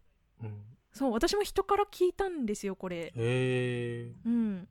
[0.43, 0.53] うん。
[0.93, 4.13] そう私も人から聞いたんですよこれへえ。
[4.25, 4.69] うん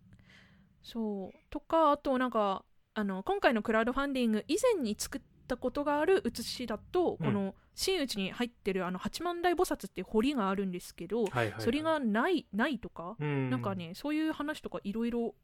[0.84, 2.64] そうとかあとなんか
[2.94, 11.62] あの今回のクラウドファンディング以前に作ったことがある写しだと、うんこの真打ちに入ってるあの八幡大菩薩って彫りがあるんですけど、はいはいはい。
[11.62, 13.52] それがないないとか、うん。
[13.52, 13.76] なんか。
[13.76, 15.36] ねそういう話とかいろいろ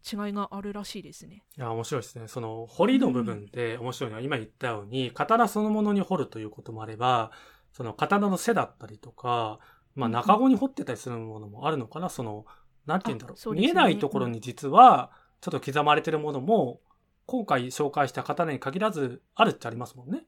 [0.00, 1.44] 違いがあるらしいですね。
[1.56, 2.28] いや、面白いですね。
[2.28, 7.30] その、彫りの部分で面白いのは、今言ったように、刀そのものに彫るということもあれば、
[7.72, 9.58] その刀の背だったりとか、
[9.94, 12.46] まあ中子に彫ってたりするものもあるのかな、その、
[12.86, 13.50] なんて言うんだろう。
[13.50, 15.10] うね見えないところに実は、
[15.40, 16.80] ちょっと刻まれてるものも、
[17.26, 20.24] 今回紹介した刀に限らず、あるっちゃありますもんね。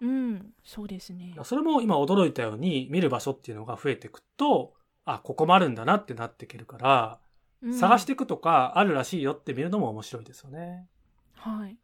[0.00, 1.34] うんそうですね。
[1.44, 7.23] それも今驚いたように、見る場所っていうのが増えていくと、あ、ここもあるんだなってなっていけるから、うん
[7.72, 10.86] 探していくとか、あるらしいよって見るのも面白いですよね。
[11.34, 11.76] はい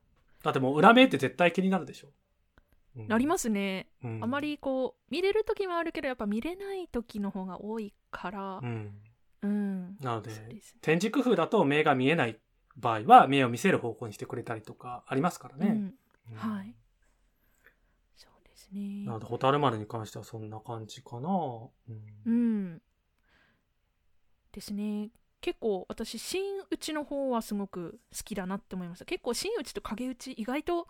[0.42, 2.08] だってもう裏目って絶対気になるでしょ。
[2.96, 3.88] うんなりますね。
[4.02, 8.94] うんあまりこう見れる時もあるけどやっぱ見れない時の方が多いからう、ん。
[9.42, 10.48] うん、なのでね
[10.82, 12.38] 展示工夫だと目が見えない
[12.76, 15.92] 場合は目を見せる方向にしてくれたりとかありますからね。
[16.34, 16.74] はい。
[18.16, 19.12] そうですねな。
[19.12, 21.28] ので、ホタル丸に関してはそんな感じかな。
[21.28, 22.82] うんうん。
[24.52, 25.10] ですね。
[25.40, 29.04] 結構私真打ちの方はすごく好きだなって思いました。
[29.04, 30.86] 結構真打ちと影打ち意外と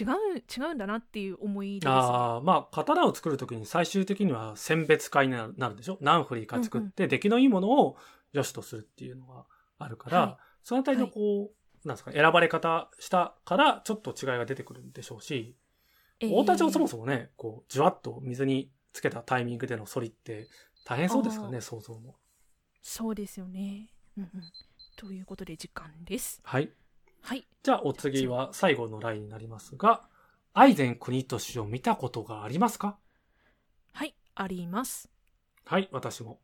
[0.00, 1.92] 違う違うんだなっていう思い出です、ね。
[1.92, 5.98] ああ、まあ、刀を作るときに最終的には選別会になるでしょ？
[6.00, 7.96] 何振りか作って、出来のいいものを
[8.32, 9.44] 良しとするっていうのが
[9.78, 11.50] あるから、はいそのあたりのこ
[11.84, 15.56] う、なんですか、選ばれ方したからちょっと違いが出てくるんでしょうし、
[16.20, 20.46] えー大田町そもそもね、こう、じゅわっと水につけたタイミングでの反りって、
[20.84, 22.14] 大変そうですかあーね、想像も。
[22.82, 23.88] そうですよね。
[24.18, 24.30] うんうん、
[24.96, 26.40] ということで時間です。
[26.44, 26.70] はい。
[27.22, 27.46] はい。
[27.62, 30.02] じゃあお次は最後のラインになりますが、
[30.52, 32.98] 愛禅国俊を見たことがありますか？
[33.92, 35.08] はい、あります。
[35.64, 36.40] はい、私も。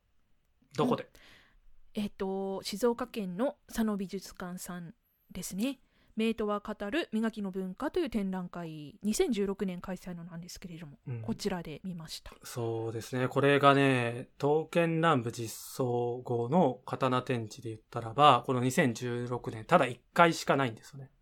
[0.76, 1.08] どこで、
[1.94, 4.94] えっ、と、静岡県の佐野美術館さん
[5.32, 5.80] ですね。
[6.18, 12.32] メイトは語る磨きの文化という展覧会、2016年開催のなんですけれども、うんこちらで見ました。
[12.42, 13.28] そうですね。
[13.28, 21.12] これがね、刀剣乱舞実装後の刀展示で言ったらば、この2016年、ただ1回しかないんですよね。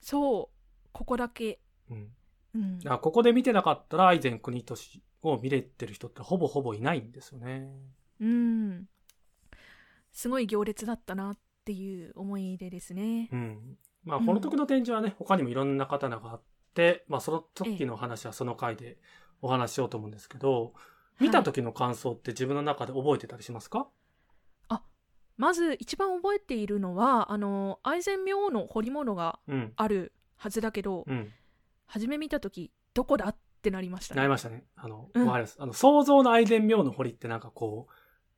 [0.00, 1.60] そう、ここだけ。
[1.88, 2.80] うん。
[3.00, 7.70] ここで見てなかったら、愛禅国俊を見れてる人ってほぼほぼいないんですよね。
[8.20, 8.88] うん。
[10.10, 13.28] すごい行列だったなっていう思い出ですね。
[13.30, 13.78] うん。
[14.04, 16.42] まあ、うんこの時の展示はね、他にもいろんな刀があっ
[16.74, 18.98] て、まあ、その時の話はその回で
[19.40, 20.74] お話ししようと思うんですけど、
[21.20, 23.88] 見た時の感想って自分の中で覚えてたりしますか、
[25.36, 29.72] まず一番覚えているのは、あの、愛染明の彫り物がうん。
[29.76, 31.32] あるはずだけど、うん。
[31.86, 34.18] 初め見た時どこだってなりましたね。
[34.18, 34.64] なりましたね。
[34.76, 35.56] あの、うんわかります。
[35.58, 37.88] あの、想像の愛禅明の堀ってなんかこ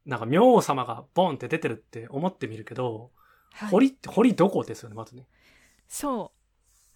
[0.06, 3.10] う、なんか明王様がボンって出てるって思ってみるけど、
[3.52, 5.26] はい堀って、堀どこですよね、まずね。
[5.88, 6.40] そう。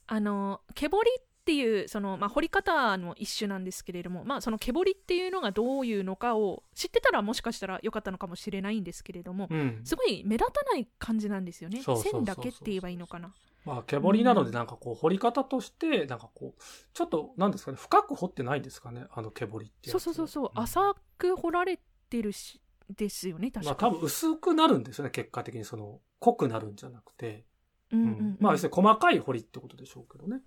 [0.07, 9.81] あの毛彫りっていうその、まあ、彫り方の一種なんですけれども、まあ、その毛彫りっていうのがどういうのかを知ってたらもしかしたらよかったのかもしれないんですけれども、うん。
[9.85, 11.83] すごい目立たない感じなんですよね。
[11.83, 13.33] 線だけって言えばいいのかな。
[13.65, 16.63] まあ、毛彫りなのでなんかこう、彫り方として、なんかこう、
[16.95, 20.63] ちょっと、なんですかね、深く彫ってないですかね、あの毛彫りってそうそうそうそう、ん。
[20.63, 22.61] 浅く彫られてるし
[22.97, 25.65] ですよね確かまあ多分薄くなるんですよね、結果的に。
[25.65, 27.45] その、濃くなるんじゃなくて。
[27.93, 28.19] うんうんうん。
[28.19, 28.37] うん。
[28.41, 30.41] まあ要するに細かい彫りってことでしょうけどね。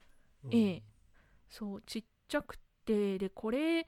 [0.46, 0.56] うん。
[0.56, 0.84] ええ。
[1.50, 3.86] そうちっちゃくてでこれ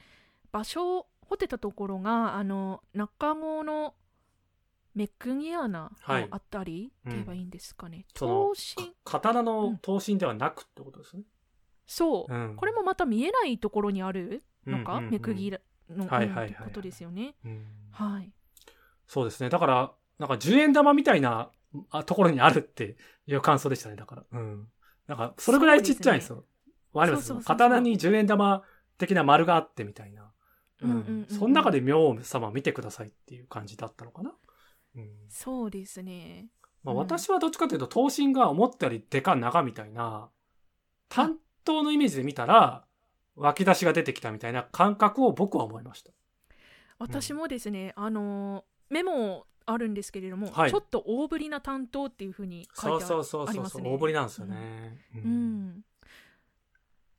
[0.52, 3.96] 場所掘ってたところがあの中郷の
[4.96, 6.28] メクギアナはい。
[6.28, 8.94] のあたりって言えばいいんですかね、その刀身。
[9.04, 11.24] か刀の刀身ではなくってことですね。
[11.88, 12.56] そう、うん。
[12.56, 15.12] これもまた見えないところにあるのか、うんうんうん。
[15.12, 15.52] メクギ
[15.89, 17.36] の、ことですよね。
[17.44, 17.66] うん。
[17.92, 18.32] はい。
[19.08, 19.50] そうですね。
[19.50, 21.50] だから、なんか10円玉みたいな
[21.90, 23.96] あところにあるっていう感想でしたね。
[23.96, 24.24] だから。
[24.32, 24.68] うん。
[25.08, 26.46] なんか、それぐらいちっちゃいんですよ。
[26.94, 27.34] わかります？
[27.44, 28.64] 刀に10円玉
[28.98, 30.32] 的な丸があってみたいな。
[30.82, 34.34] うんうんうんうんその中で明王様見てくださいっていう感じだったのかな？
[34.96, 35.10] うん。
[35.30, 36.48] そうですね
[36.84, 40.30] まあうん私はどっちかというと、刀身が思ったよりでか長みたいな、
[41.10, 42.86] 担当のイメージで見たら、
[43.36, 46.12] 湧き出しが出てきたみたいな感覚を僕は思いました。
[47.00, 50.71] 私もですね、あのーメモあるんですけれども、はい。
[50.71, 54.97] ちょっと大ぶりな担当っていうふうに書そいうてあそうそうそうそう、ありますね大ぶりなんですよね。
[55.15, 55.86] ううん、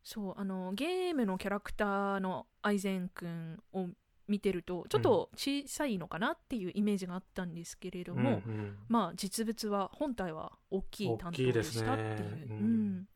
[0.02, 3.88] そうあのゲームのキャラクターのアイゼン君を
[4.26, 8.78] 見てるとちょっと小さいのかなっていうイメージがあったんですけれども、うんうん。
[8.88, 12.48] まあ実物は本体は大きい担当でしたっていう。
[12.48, 12.96] ううん。
[13.00, 13.08] ん。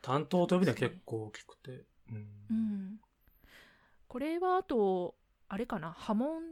[0.00, 1.84] 担当という意味では結構大きくて。
[2.10, 2.16] うん。
[2.50, 3.00] うん。
[4.08, 5.14] これはあと
[5.48, 6.42] あれかな波紋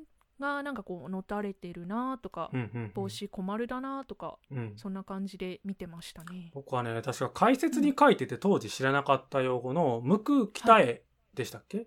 [0.41, 6.51] がなんかこうのたれてるなとか、うんうんうん帽子小丸だなとかうんそんな感じで見てましたね。
[6.55, 11.87] 僕はね、確か解説に書いてて当時知らなかった用語の、無垢鍛えでしたっけ、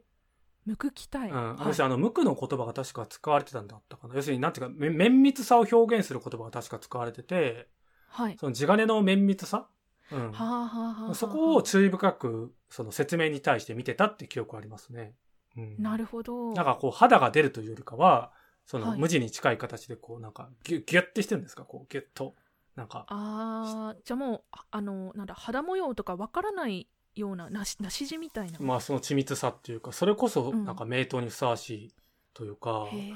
[0.66, 1.30] 無垢鍛え。
[1.30, 1.56] うん。
[1.58, 4.16] はい私、あの、無垢の言葉が確か使われてたんだったかな。
[4.16, 7.68] 要するに、なんていうか、め綿密さを表現する言葉が確か使われてて、
[8.08, 8.38] はい。
[8.40, 9.68] その地金の綿密さ？
[10.12, 10.32] うん。
[10.32, 15.16] はあはあはあはあそこを注意深く、その説明に対して見てたって記憶ありますね。
[15.58, 15.76] うん。
[15.82, 16.54] なるほど。
[16.54, 18.32] なんかこう、肌が出るというよりかは、
[18.66, 21.64] そのはい無地に近い形でこう、なんかギュ、ギュッてしてるんですか？
[21.64, 22.36] こう、ギュッと。
[22.76, 28.58] なんか、あーじゃあもうああのなんだ肌模様とかわからないようななしなし地みたいな。
[28.60, 31.94] まあその緻密さっていうか、それこそうんなんか名刀にふさわしい
[32.34, 33.14] というか、へー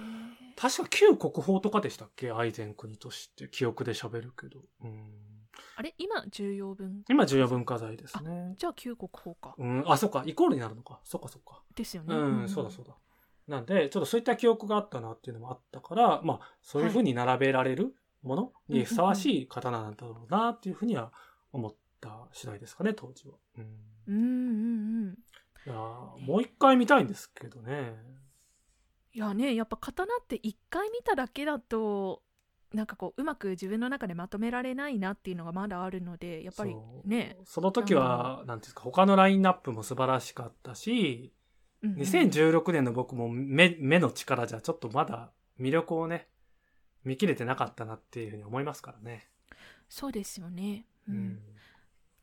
[0.55, 2.31] 確か旧国宝とかでしたっけ？
[2.31, 4.59] 愛禅国として記憶で喋るけど。
[4.83, 5.09] うん、
[5.75, 5.95] あれ？
[5.97, 8.53] 今重要文今重要文化財ですね。
[8.59, 9.55] じゃあ旧国宝か。
[9.57, 10.99] うん、あ、そっか、イコールになるのか。
[11.03, 11.63] そっかそっか。
[11.73, 12.13] ですよね。
[12.15, 12.93] うん、そうだそうだ。
[13.47, 21.11] なんで、ちょっとそういった記憶があったなっていうのもあったから、まあ、そういうふうに並べられるものにふさわしい刀なんだろうなっていうふうには
[21.53, 23.35] 思った次第ですかね、当時は。
[23.57, 23.63] うん。
[24.07, 25.17] うんうんうん。
[25.65, 27.93] いやーもう一回見たいんですけどね。
[29.13, 32.21] いやねやっぱ刀って一回見ただけだと
[32.73, 37.37] なんかこううまく自分の中でまとめられないなっていうのがまだあるのでやっぱりね。
[37.45, 41.33] その時は、なんていうんですか、他のラインナップも素晴らしかったし、
[41.87, 46.27] うんうん2016年の僕も目目の力じゃちょっとまだ魅力をね、
[47.03, 49.29] 見切れてなかったなっていうふうに思いますからね。
[49.89, 50.85] そうですよね。
[51.07, 51.39] ううんん。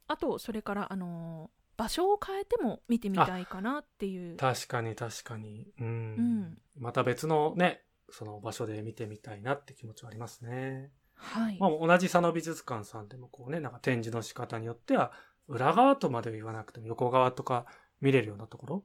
[0.08, 4.36] あとそれからあのー場所を変えても見てみたいかなっていう。
[4.36, 5.66] 確かに確かに。
[5.80, 5.86] うん。
[5.86, 10.92] うんまた別のね、その場所で見てみたいなって気持ちはありますね。
[11.14, 11.58] はい。
[11.58, 15.12] まあ、同じ佐野美術館さんでもこうね、なんか展示の仕方によっては、
[15.48, 17.66] 裏側とまでは言わなくても横側とか
[18.00, 18.84] 見れるようなところ、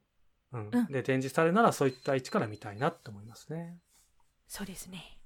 [0.54, 0.70] うん。
[0.74, 3.80] うんで、展示されるならそういった位置から見たいなって思いますね。
[4.48, 5.18] そうですね。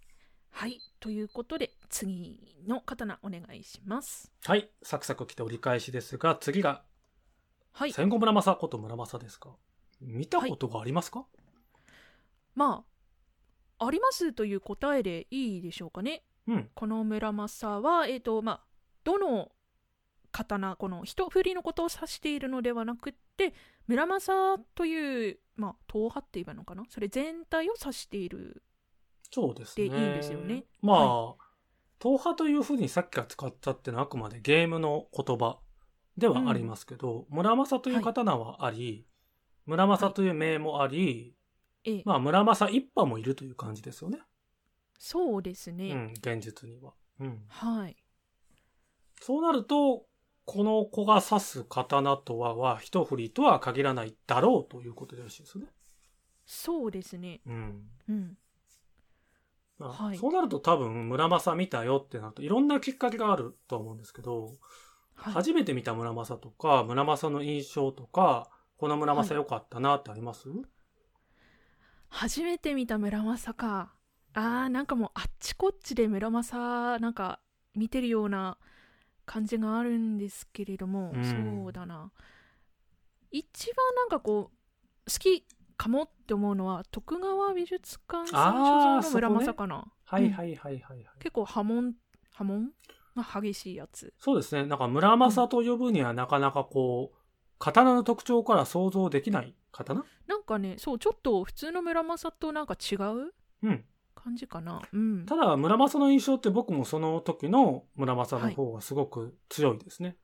[0.51, 0.79] はい。
[0.99, 4.31] ということで、次の刀お願いします。
[4.45, 4.69] はい。
[4.83, 6.83] サクサク来て折り返しですが、次が、
[7.71, 7.93] はい。
[7.93, 9.49] 戦後村正こと村正ですか？
[10.01, 11.25] 見たことがありますか、
[12.55, 12.83] ま
[13.79, 16.23] あ、ありますという答えでいいでしょうかね。
[16.47, 16.69] うん。
[16.75, 18.61] この村正は、えっ、と、まあ、
[19.03, 19.51] どの
[20.33, 23.53] 刀、この一振りのことを指しているのではなくって、
[23.87, 26.83] 村正という、まあ、党派って言えばいいのかな？
[26.89, 28.63] それ全体を指している。
[29.31, 29.89] そうですね。
[29.89, 31.35] でいいんですよねまあ、は
[31.99, 35.59] 党派というふうにさっきから使ったっていうのはあくまでゲームの言葉
[36.17, 39.07] ではありますけど、村正という刀はあり、
[39.65, 41.35] 村正という名もあり、
[41.85, 44.19] ええまあ村正一派もいるという感じですよね。
[44.99, 45.89] そうですね。
[45.91, 46.93] うん、現実には。
[47.19, 47.43] うん。
[47.47, 47.95] はい。
[49.21, 50.05] そうなると、
[50.45, 55.71] この子が指す刀とはは一振りとは限らないだろうということでよろしいですよね。
[56.45, 57.41] そうですね。
[57.45, 57.83] うん。
[58.09, 58.37] うん。
[59.79, 64.51] まあはいそうなると多分村正見たよってなるといろんなきっかけがあると思うんですけど、
[65.15, 70.49] はい、初めて見た村正とか、村正の印象とか、この村正良かったなってあります、
[72.09, 73.93] 初めて見た村正か。
[74.33, 77.39] あー、なんかもうあっちこっちで村正、なんか
[77.75, 78.57] 見てるような
[79.25, 82.11] 感じがあるんですけれども、うんそうだな。
[83.31, 89.85] 一番なんかこう、好きかもって思うのは、徳川美術館さんの村正かな？
[90.05, 91.05] はいはいはいはいはい。
[91.19, 91.95] 結構波紋、
[92.31, 92.71] 波紋
[93.15, 94.13] が激しいやつ。
[94.19, 94.65] そうですね。
[94.65, 97.17] なんか村正と呼ぶにはなかなかこう、
[97.59, 100.05] 刀の特徴から想像できない刀？
[100.27, 103.33] なんかね、そう、ちょっと普通の村正となんか違う？
[103.63, 103.85] うん。
[104.23, 104.81] 感じかな。
[104.91, 105.25] うん。
[105.25, 110.17] ただ村正の印象って僕もその時の村正の方がすごく強いですね。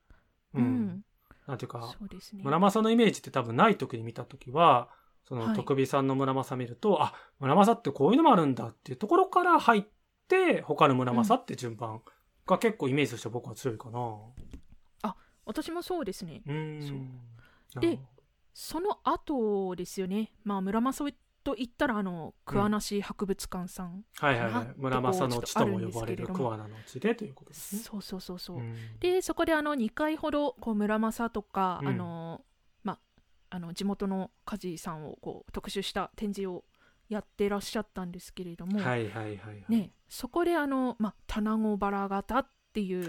[0.54, 0.64] ううん。
[0.64, 1.04] ん。
[1.46, 2.42] なんていうか、そうね。
[2.44, 4.88] 村正のイメージって多分ない時に見た時は、
[5.28, 9.84] そのはい徳美さんの村正見ると、あ、村正ってこういうのもあるんだっていうところから入っ
[10.28, 12.02] て、他の村正って順番
[12.46, 14.00] が結構イメージとして僕は強いかな。
[15.50, 16.42] 私もそうですね。
[16.46, 17.20] うん。
[17.80, 17.98] で
[18.54, 20.32] その後ですよね。
[20.44, 21.06] まあ、村正
[21.42, 24.04] と言ったら、あの、桑名市博物館さん。
[24.18, 27.82] はいはいはない村正の地とも呼ばれる桑名の地でということですね。
[27.82, 28.58] そうそうそうそう。
[28.58, 32.44] うんで、そこであの、2回ほど、こう、村正とか、うんあの、
[32.82, 32.98] まあ、
[33.50, 36.64] あの、地元の梶さんを、こう、特集した展示を
[37.08, 39.64] やってらっしゃったんですけれども、はいはいはいはい。
[39.68, 43.06] ね、そこであの、まあ、棚子バラ型っていう。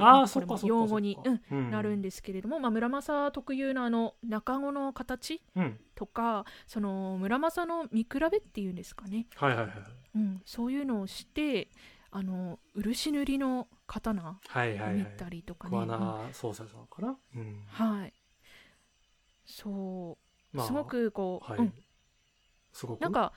[0.63, 1.17] 用語に、
[1.51, 5.79] うん、なるんですけれども、まあ、村正特有のあの中子の形うん。
[5.95, 9.75] とかその村正の見比べっていうんですかね、はいはいはい。
[10.15, 11.69] うん、そういうのをして
[12.09, 15.15] あの漆塗りの刀を見はいはいはい。
[15.17, 15.97] たりとかね、桑うん名
[16.31, 17.15] 捜査さんかな？
[17.35, 17.63] うん。
[17.67, 18.13] はい
[19.45, 20.17] そ
[20.53, 21.73] う、まあすご、くこう、はいうん、。
[22.73, 23.01] すごく？
[23.01, 23.31] なんか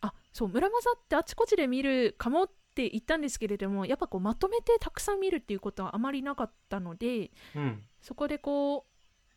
[0.00, 7.82] あそう村正ってあちこちで見るかもって言ったんですけれどもやっぱこうまとめてたくさん見るっていうことはあまりなかったのでうん。
[8.02, 8.86] そこでこ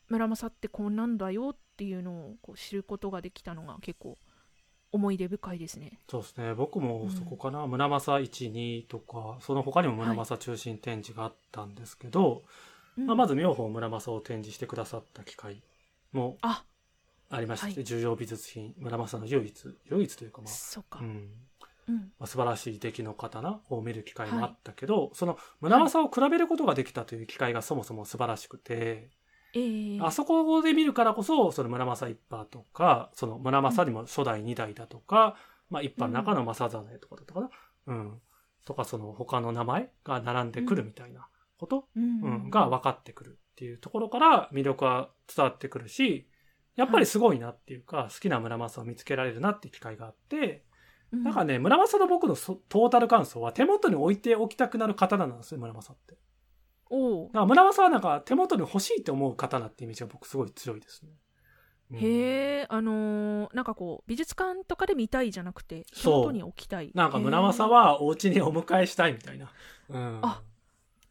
[0.09, 4.17] う村正ってこんなんだよっていうのをこう知ることができたのが結構
[4.91, 5.99] 思い出深いですね。
[6.07, 6.53] そうですね。
[6.53, 7.65] 僕もそこかな。
[7.65, 12.43] 村正1、2とか、その他にも村正中心展示があったんですけど、
[12.95, 15.63] うんまあ、まず妙法村正を展示してくださった機会
[16.11, 16.63] もあ
[17.31, 21.29] ありましたし、はい重要美術品、村正の唯一、唯一というかまあ、そうか、うん、うん
[21.87, 29.09] まあ、素晴らしい出来の刀を見る機会もあったけど、その村正を比べることができたという機会がそもそも素晴らしくて、
[29.55, 35.35] えー、あそこで見るからこそ、その村正一派とか、その村正にも初代二代だとか、
[35.69, 37.49] まあ一派の中の正真とかだったかな、
[37.87, 38.21] うん、
[38.65, 42.21] とかその他の名前が並んでくるみたいなこと、うん。
[42.21, 42.49] うん。
[42.49, 46.27] が分かってくるっていうところから魅力は伝わってくるし、
[46.75, 50.72] やっぱりすごいなっていうか、好きな村正を見つけられるなっていう機会があって、うん
[51.14, 56.18] なんかね、村正の僕のそトータル感想は手元に置いておきたくなる刀なんですよ、村正って。
[56.89, 61.11] おうだから村正はなんか手元に欲しいって思う刀ってイメージが僕すごい強いですね。
[61.91, 69.51] うんへえあのーなんかこう美術館とかで見たいじゃなくて手元に置きたいなんか村正はお家にお迎えしたいみたいな。
[69.89, 70.20] うん。
[70.24, 70.41] あ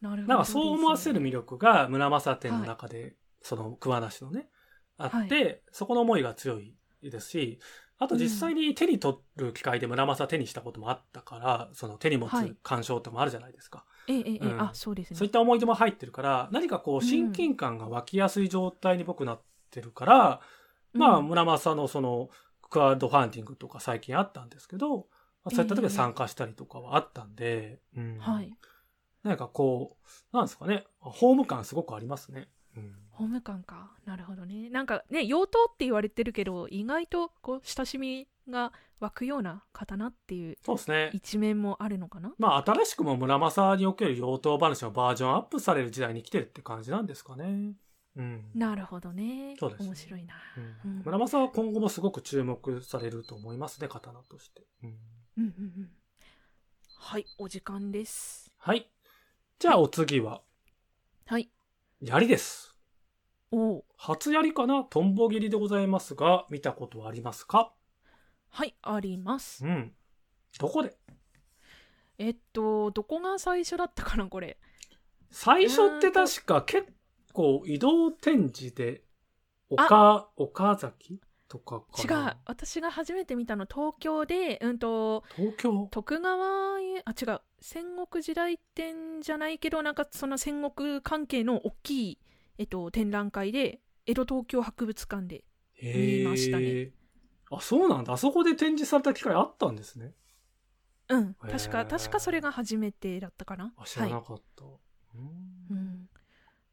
[0.01, 4.49] なるほどなんかそう思わせる魅力が村正店の中で、その桑名市のね、
[4.97, 7.59] あって、そこの思いが強いですし、
[7.99, 13.85] あと実際に手に取る機会で村正手にしたこともあったから、その手に持はいつ鑑賞ってもあるじゃないですか。
[14.07, 19.41] ええええ、うんあそうですねそういった思い出も入ってるから、何かこう親近感が湧きやすい状態に僕なっ
[19.71, 20.41] てるから、
[20.93, 22.29] まあうん村正のその
[22.69, 25.03] クワッドファンティングとか最近あったんですけど、ま
[25.45, 28.17] あそういった時は参加したりとかはあったんで、うん。
[28.17, 28.51] はい。
[29.23, 29.97] なんかこ
[30.33, 32.49] う、なんですかね、ホーム感すごくありますね。
[32.75, 32.95] うん。
[33.13, 33.91] ホーム感か。
[34.05, 34.69] なるほどね。
[34.69, 41.11] なんかね、妖刀って言われてるけど、意外とこう親しみが湧くような刀っていうそうですね。
[41.13, 42.33] 一面もあるのかな？
[42.39, 47.75] まあ、新しくも村正における妖刀話のバージョンアップされる時代に来てるって感じなんですかね。
[48.15, 48.45] うん。
[48.55, 49.55] なるほどね。
[49.59, 50.33] そうですね面白いな。
[50.57, 54.63] うんうん村正は今後もすごく注目されると思いますね、刀として。
[54.83, 54.97] うん、うん
[55.37, 55.91] うんうん。
[56.97, 58.51] はい、お時間です。
[58.57, 58.89] はい。
[59.59, 60.41] じゃあお次は、
[61.25, 61.49] はい。
[62.01, 62.72] 槍です。
[63.55, 64.83] おう初槍かな？
[64.83, 67.71] トンボ切りでございますが、見たことはありますか？
[68.49, 69.63] はい、あります。
[69.63, 69.93] うん。
[70.59, 70.97] どこで？
[72.17, 74.57] えっと、どこが最初だったかな、これ。
[75.29, 76.87] 最初って確か結
[77.31, 79.03] 構移動展示で、
[79.69, 82.31] 岡、岡崎とか違かな？
[82.31, 82.37] う。
[82.45, 85.87] 私が初めて見たの、東京で、うんと、東京？
[85.91, 87.41] 徳川家、あ、違う。
[87.59, 92.19] 戦国時代展じゃないけど、なんかその戦国関係の大きい、
[92.57, 95.43] えっと、展覧会で、江戸東京博物館で。
[95.81, 96.91] 見ましたね
[97.51, 98.13] あ、そうなんだ。
[98.13, 100.13] あそこで展示された機会あったんですね。
[101.09, 103.73] うん、確か、確かそれが初めてだったかな。
[103.77, 104.11] あ、知らは。
[104.11, 104.63] ないかった。
[104.63, 106.09] うんうん、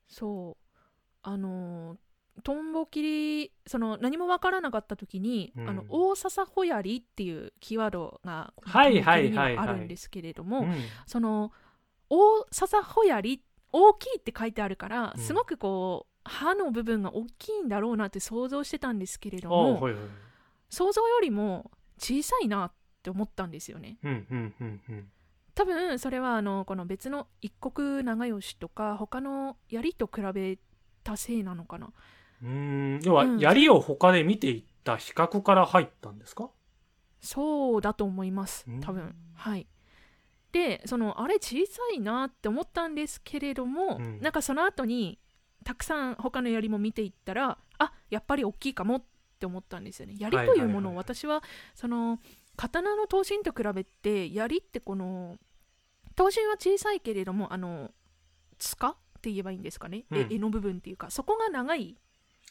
[0.09, 0.79] そう。
[1.23, 1.99] あのー、
[2.43, 10.75] トンボ切り、その何もわからなかった時に、うんあの、大笹ホヤリっていうキーワードが、あるんですけれども、うん
[11.07, 11.53] その
[12.09, 13.41] 大笹ホヤリ
[13.73, 15.23] 大きいって書いてあるから、うん。
[15.23, 20.03] すごくこう歯の部分が大きいんだろうなって想像してたんですけれどあも、はいはい。
[20.69, 23.99] 想像よりも小さいなって思ったんですよね。
[24.03, 25.09] うんうんうんうん。
[25.55, 30.59] 多分それはあのこの別の一国長吉とか他の槍と比べ
[31.03, 31.91] たせいなのかな。
[32.43, 33.01] うーん。
[33.03, 33.39] 要は、うん。
[33.39, 36.51] 槍を他で見ていった比較から入ったんですか？
[37.21, 38.65] そうだと思います。
[38.69, 38.81] うん。
[38.81, 39.15] 多分。
[39.35, 39.67] はい
[40.53, 44.21] でそのあれ小さいなって思ったんですけれども、うん。
[44.21, 45.19] なんかその後に
[45.65, 49.05] たくさん他の槍も見ていったらあやっぱり大きいかもっ
[49.39, 50.15] て思ったんですよね。
[50.19, 51.43] 槍というものを私は
[51.75, 52.19] その
[52.57, 55.39] 刀の刀身と比べて槍ってこの
[56.17, 57.93] 刀身は小さいけれどもあの
[58.59, 60.29] 塚って言えばいいんですかね、えうん。
[60.29, 61.97] 柄の部分っていうかそこが長い。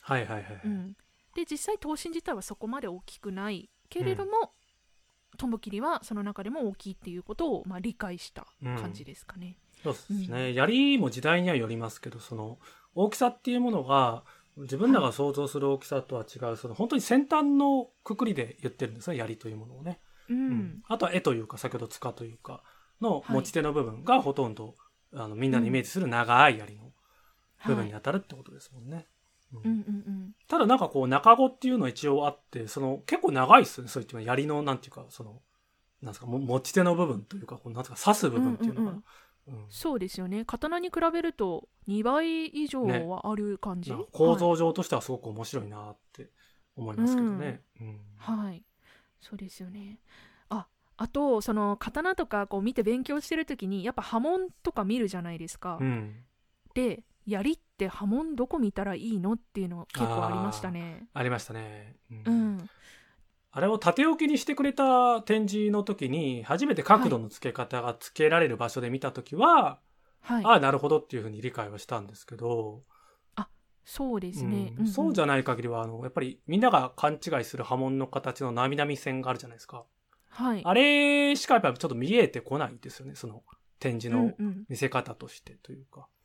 [0.01, 0.61] はいはいはい。
[0.63, 0.93] うん、
[1.35, 4.53] で実際刀身自体はそこまで大きくないけれども、
[5.39, 9.57] トンボ切りはその中でも大きいっていうことを、まあ、理解した感じですかね。
[9.83, 10.53] そうですね。
[10.53, 12.59] 槍も時代にはよりますけど、その、
[12.93, 14.23] 大きさっていうものが、
[14.57, 20.01] 自分らが想像する大きさとは違う、その、本当に先端のくくりで言ってるんですね、槍というものをね。
[20.29, 22.61] うんうんあとは絵というか、先ほど塚というか、
[23.01, 24.75] のはい持ち手の部分がほとんど、
[25.13, 26.91] あの、みんなのイメージする長い槍の
[27.65, 29.07] 部分に当たるってことですもんね。
[29.53, 29.59] うん。
[29.63, 33.89] うんうんうんただなんかこう中子っていうのは一応あって、その結構長いっすよね。
[33.89, 35.41] そういって槍のなんていうか、その、
[36.01, 38.91] なんですか、も持ち手の部分というか、こうなんですか、刺す部分っていうのかな。
[38.93, 39.03] うん
[39.69, 40.45] そうですよね。
[40.45, 43.05] 刀に比べると2倍以上ね。
[43.07, 46.29] はある感じ、なんか構造上としてはすごく面白いなって
[46.75, 47.61] 思いますけどね。
[47.79, 47.99] うん。
[48.17, 48.63] はい、はい
[49.21, 49.99] そうですよね。
[50.49, 50.65] あ
[50.97, 56.15] あとその刀とかこう見て勉強してる時にやっぱ刃文とか見るじゃないですか、うん。
[56.73, 61.07] で槍って刃文どこ見たらいいのっていうの結構ありましたね。
[61.13, 61.95] ありましたね。
[62.11, 62.23] うん。
[62.25, 62.69] うん。
[63.51, 69.79] あれを縦置きにしてくれた展示の時に、初めて角度の付け方が付けられる場所で見た時は、
[70.21, 70.45] はい。
[70.45, 72.83] ああ、なるほどっていうふうに理解はしたんですけど、
[73.89, 74.87] そうですね、うん。
[74.87, 79.83] そうじゃゃない限りは、あの、やっぱりみんなが勘違いする波紋の形のなみなみ線があるじゃないですか。
[80.29, 80.61] はい。
[80.63, 83.41] あれしかやっぱりちょっと見えてこないですよね、その
[83.79, 84.65] 展示のうんうん。
[84.69, 86.01] 見せ方としてというか。
[86.01, 86.18] うん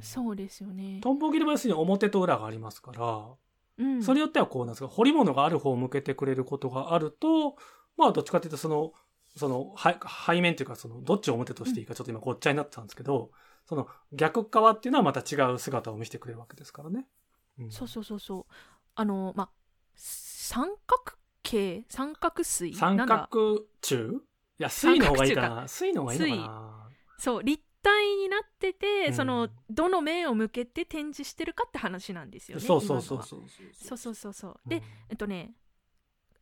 [0.00, 3.26] そうですよね、トンボ切りは要するに表と裏がありますから、
[3.78, 7.56] うん、それによってはこうなんですか、彫り物がある方を向けてくれることがあると、
[7.96, 8.92] まあどっちかというとその、
[9.36, 13.30] その、はい背面というかその、どっちを表としていいかちょっと今ごっちゃになってたんですけど、
[13.66, 17.06] その逆側っていうのはまた違う姿を見せてくれるわけですからね。
[17.60, 17.70] うん。
[17.70, 18.52] そうそうそうそう。
[18.94, 19.50] あのまあ
[19.94, 21.84] 三角形？
[21.88, 22.74] 三角錐？
[22.74, 24.22] 三角柱？
[24.58, 25.68] いや、水の方がいいかな。
[25.68, 26.88] 水の方がいいのかな。
[27.18, 29.14] そう立体になってて、うん。
[29.14, 33.40] そのどの面を向けて展示してるかって話なんですよねそうそうそうそう
[33.72, 34.14] そうそう。
[34.14, 34.68] そうそううん。
[34.68, 35.52] でえっとね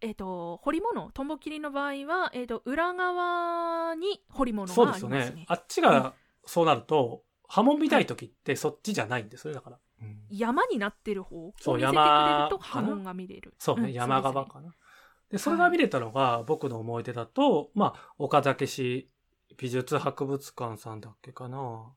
[0.00, 5.46] えっと彫り物トンボ切りの場合は、えっと、裏側に彫り物そうですよがありますねね。
[5.48, 6.14] あっちが
[6.46, 9.78] そうなると、波紋見たい時ってそっちじゃないんですよね、だから。
[10.02, 10.18] うん。
[10.30, 13.54] 山になってる方を見せてそうくれる山と波紋が見れる。
[13.58, 14.72] そうね、ん山側かな。
[15.30, 19.10] で、それが見れたのが、僕の思い出だと、まあ、岡崎市
[19.58, 21.92] 美術博物館さんだっけかな。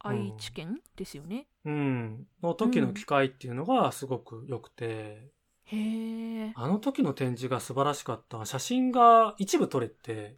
[0.00, 2.26] 愛知県ですよねうん。
[2.42, 5.32] の時の機会っていうのがすごく良くて、
[5.64, 8.44] へえあの時の展示が素晴らしかった。
[8.44, 10.36] 写真が一部撮れて、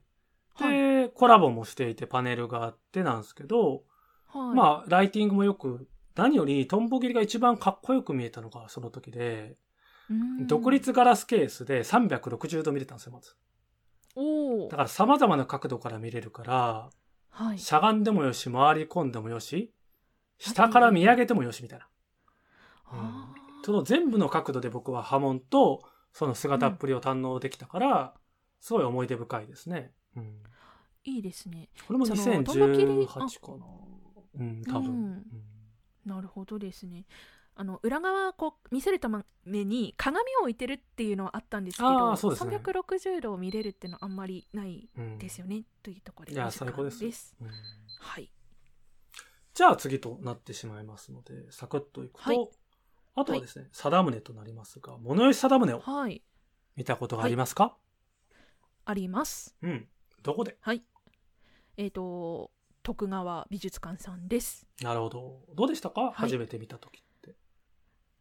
[0.59, 3.83] で、コラボもしていてパネルがあってなんですけど、
[4.27, 4.57] はい。
[4.57, 9.57] まあ、ライティングもよく、何よりトンボ切りが一番かっこよく見えたのがその時で、
[10.11, 13.37] うん独立ガラスケースで360度見れたんですよ、まず。
[14.15, 14.77] だ。
[14.77, 16.91] から様々な角度から見れるから、
[17.31, 17.59] はい。
[17.59, 19.73] しゃがんでもよし、回り込んでもよし、
[20.39, 21.89] 下から見上げてもよしみたいな。
[22.87, 23.33] あ
[23.63, 25.83] その全部の角度で僕は波紋と、
[26.13, 28.15] その姿っぷりを堪能できたから、
[28.61, 29.93] すごい思い出深いですね。
[30.17, 30.27] うん、ー
[31.05, 31.69] いいですね。
[31.87, 33.67] これもそのトンボ切り？2018かな。
[34.39, 34.83] うん、多分。
[34.83, 35.25] うんうん
[36.07, 37.07] なるほどですね。
[37.61, 39.23] あの裏側こう見せるため
[39.67, 47.37] に鏡を置いてるっていうのはあったんですけあど、ーそうですね360度を見れるっていうのはあんまりないうんですよね、というところでいや最高です。
[47.39, 47.51] うん
[48.01, 48.33] はい。
[49.53, 52.49] じゃあ次となってしまいますので、サクッといくと、はい
[53.15, 56.23] あとはですね、貞宗となりますが、物吉貞宗をはい。
[56.77, 57.77] 見たことがありますか、
[58.87, 59.55] あります。
[59.61, 59.87] うん。
[60.23, 60.57] どこで？
[61.77, 62.53] えっ、と
[62.83, 64.67] 徳川美術館さんです。
[64.81, 65.41] なるほど。
[65.55, 67.10] どうでしたか、い初めて見た時って。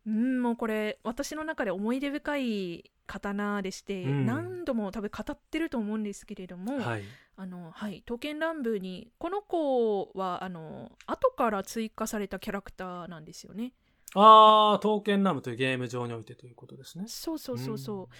[0.08, 7.04] うんもうこれ私の中で思い出深い刀でして、うん何度も多分語ってると思うんですけれども、はい。
[7.36, 13.74] あのはい刀剣乱舞にこの子はあの後から追加されたキャラクターなんですよね。
[14.14, 17.06] あー、刀剣ラムというゲーム上においてということですね。
[17.08, 18.16] そうそうそうそう。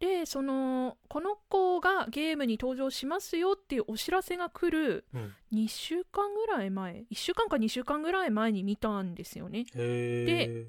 [0.00, 5.20] でそのこの子がゲームに登場しますよっていうお知らせが来るうん。
[5.22, 9.66] うん2週間ぐらい前1週間か2週間ぐらい前に見たんですよね。
[9.76, 10.66] へ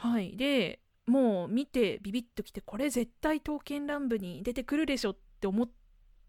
[0.00, 5.68] はい、でもう見てビビッときてこれ絶対刀剣乱舞に出てくるでしょって思っ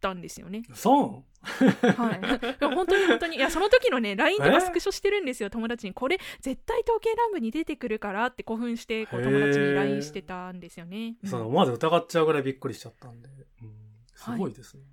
[0.01, 0.63] たんですよね。
[0.69, 0.75] ー。
[0.75, 2.19] そはい、
[2.59, 11.15] 本当に本当に いやその時のね LINE とえかスクショしてるんですよ友達にこれ絶対刀剣乱舞に出てくるからって興奮してこう友達に LINE してたんですよね。
[11.23, 13.29] うんその思わず疑っちゃうぐらいびっくりしちゃったんで。
[13.61, 13.73] うん、
[14.13, 14.83] すごいですね。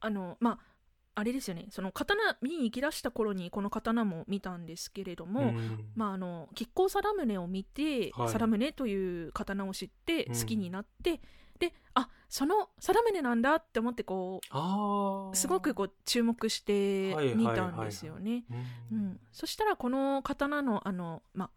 [0.00, 0.73] あのまあ
[1.16, 1.66] あれですよね。
[1.70, 5.90] その刀見に行き出した頃にこの刀も見たんですけれども、うん。
[5.94, 8.28] まああの吉行貞宗を見て、はい。
[8.28, 10.34] 貞宗という刀を知ってうん。
[10.38, 11.20] 好きになって、
[11.60, 14.40] であその貞宗なんだって思ってこ
[15.32, 18.44] うすごくこう注目して見たんですよね。
[18.90, 19.00] ううん。
[19.10, 21.50] ん、そしたらこの刀のあのまあ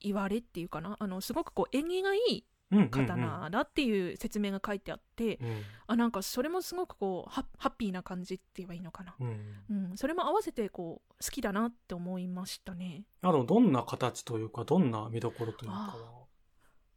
[0.00, 5.62] 言われっていうかなあのすごくこう縁起がいいうんうんうん刀だっていう説明が書いてあって、うん。
[5.86, 9.64] あなんかそれもすごくこうハッハッピーな感じって言えばいいのかな、うん。
[9.70, 13.04] うん、それも合わせてこう好きだなって思いましたね。
[13.22, 16.24] あの、どんな形というか、どんな見どころというかは。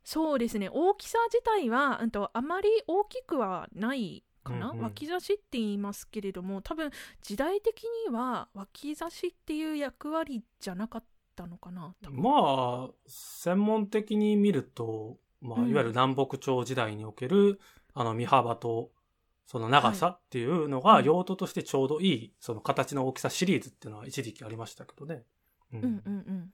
[0.03, 0.69] そうですね。
[0.71, 6.91] 大きさ自体はうんとあまり大きくはないかな、うんうん脇差しって言いますけれども多分
[7.21, 11.03] 時代的には脇差しっていう役割じゃなかっ
[11.35, 15.69] たのかなまあ、専門的に見ると、まあ、うん。
[15.69, 17.59] いわゆる南北朝時代における、
[17.93, 18.91] あの、身幅と、
[19.45, 21.05] その長さっていうのがうん。
[21.05, 25.23] 用途としてちょうどいい、その形の大きさシリーズっていうのは一時期ありましたけどね。
[25.73, 26.53] ううんうんうん。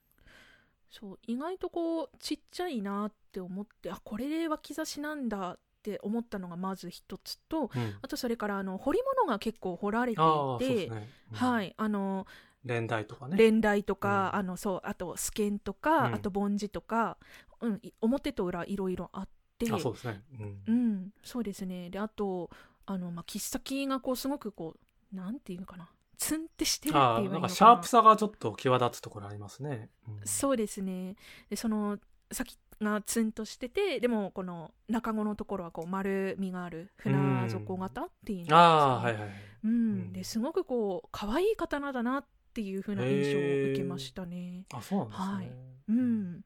[0.89, 7.95] そう意外とこうちっちゃいなって思ってあこれで脇差しなんだって思ったのがまず一つとうん。
[8.03, 11.09] あとそれからあの彫り物が結構彫られていて、すね。
[11.31, 11.37] うん。
[11.37, 11.73] はい。
[11.77, 12.27] あの
[12.63, 13.37] 連台とかね。
[13.37, 14.39] 連台とか、うん。
[14.39, 16.13] あのそうあとスケンとか、うん。
[16.13, 17.17] あと梵字とか、
[17.63, 19.71] うん、い表と裏いろいろあって。
[19.71, 20.21] あ、そうですね。
[20.39, 20.63] うん。
[20.67, 21.89] うん、そうですね。
[21.89, 22.49] であと
[22.85, 25.89] あの、まあ、切っ先がこうすごくこうなんていうのかな。
[26.17, 27.41] ツンってしてるっていいのかな。
[27.41, 29.89] かシャープさがちょっと際立つところありますね。
[30.07, 30.19] うん。
[30.25, 31.15] そうですね。
[31.49, 31.97] でその
[32.31, 38.47] 先がツンとしててでもこの中子のところはこう丸みがある船底型っていうね。
[38.51, 39.31] ああ、はいはいはい。
[39.63, 39.71] うん。
[39.71, 40.13] うん。
[40.13, 43.41] ですごくこう可愛い刀だなっていう風な印象を
[43.71, 44.65] 受けましたね。
[44.73, 45.25] あ、そうなんですね。
[45.25, 45.51] はい。
[45.89, 46.41] うん、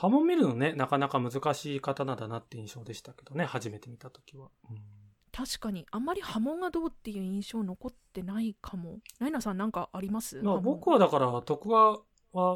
[0.00, 4.48] 波紋見るのね、なかなか難しい刀だなって印象でしたけどね、初めて見たときは。
[4.70, 4.78] うん
[5.30, 8.98] 確かにあんまり波紋がどうっていう印象残ってないかも。
[9.20, 10.40] ナイナさんなんかあります？
[10.42, 11.98] 僕はだから、徳川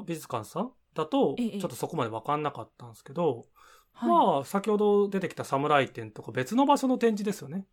[0.05, 3.45] 美術館さんだと、ええちょっとそこまで分かんなかったんですけど、
[3.93, 7.67] はいまあ、先ほど出てきた侍展とか別の場所の展示ですよね。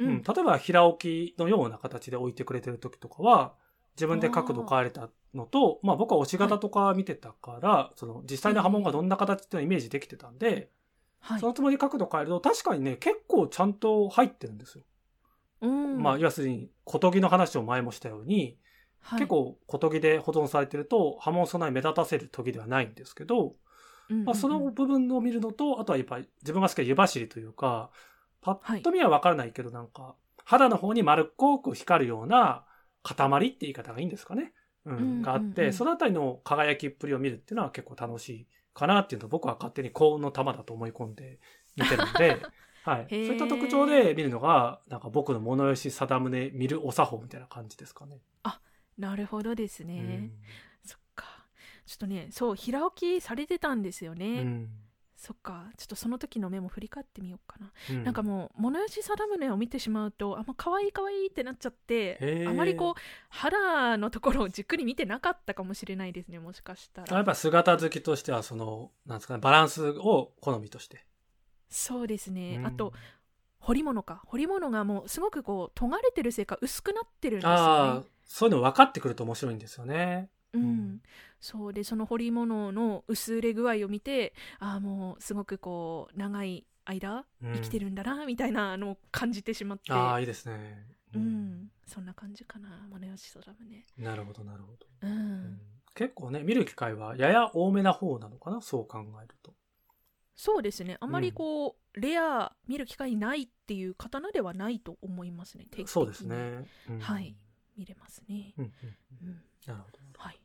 [0.00, 3.54] ううんん、例えば平置きのような形で置いてくれてる時とかは、
[3.96, 10.70] 自分で角度変えれたのと、まあ僕は押し型とか見てたから、その実際の波紋がどんな形っていうのをイメージできてたんで、
[11.20, 11.40] はい。
[11.40, 14.84] そのつもりで角度変えると確かにね、結構ちゃんと入ってるんですよ。
[15.62, 16.02] うん。
[16.02, 18.58] まあ要するに、小研ぎの話を前もしたように、
[19.00, 19.20] はい。
[19.20, 23.46] 結構小研ぎで保存されてると波紋そんなに目立たせる研ぎではないんですけど、うん
[24.08, 24.24] うんうん。
[24.24, 27.90] まあ、その部分を見るのと、あとはやっぱり自分が好きな湯走りというか、
[28.40, 32.65] パッと見はわからないけど、なんか、肌の方に丸っこく光るような
[33.14, 34.52] 塊って言い方がいいんですかね。
[34.84, 41.38] うん、うんがあって、そのあたりの輝きっぷりを見るっていうのは結構楽しいかなっていうのを僕は勝手に幸運の玉だと思い込んで
[41.76, 42.42] 見てるんで、
[42.84, 43.06] はい。
[43.08, 48.20] そういった特徴で見るのが、なんか僕の物吉定宗見るお作法みたいな感じですかね。
[48.98, 50.32] なるほどですね、うん。
[50.84, 51.46] そっか。
[51.84, 54.70] ちょっとねそう平置きされてたんですよね、うん
[55.16, 58.04] そっかちょっとその時のメモ振り返ってみようかな、うん。
[58.04, 62.94] なんかもう物吉定宗を見てしまうとあんま可愛い可愛いってなっちゃってあまりこう
[63.30, 67.16] 肌のところをじっくり見てなかったかもしれないですねもしかしたら。
[67.16, 71.06] やっぱ姿好きとしては、その、なんですかね、バランスを好みとして。
[71.68, 72.66] そうですね、うん。
[72.66, 72.92] あと
[73.58, 74.22] 彫り物か。
[74.26, 80.30] 彫り物がもうすごくこう尖れてるせいか薄くなってるんですよああね、そういうの分かってくると面白いんですよね。
[80.52, 81.02] うん、うん。
[81.40, 81.72] そう。
[81.72, 87.52] でその彫り物の薄れ具合を見てああもうすごくこう長い間うん。
[87.54, 89.92] 生きてるんだな、みたいなのを感じてしまって。
[89.92, 90.86] ああ、いいですね。
[91.14, 93.86] うん、そんな感じかな物吉空ね。
[93.96, 94.86] なるほど、なるほど。
[95.02, 95.60] うん、うん。
[95.94, 99.54] 結構ね、見る機会はやや多めな方なのかな、そう考えると。
[100.34, 100.98] そうですね。
[101.00, 106.66] あまりこう、レア見る機会ないっていう刀ではないと思いますねそうですね。
[106.90, 106.98] うん。
[107.00, 107.34] はい。
[107.76, 108.72] 見れますね、うんうん
[109.22, 109.28] うん。
[109.28, 109.98] うん、なるほど。
[110.18, 110.40] はい。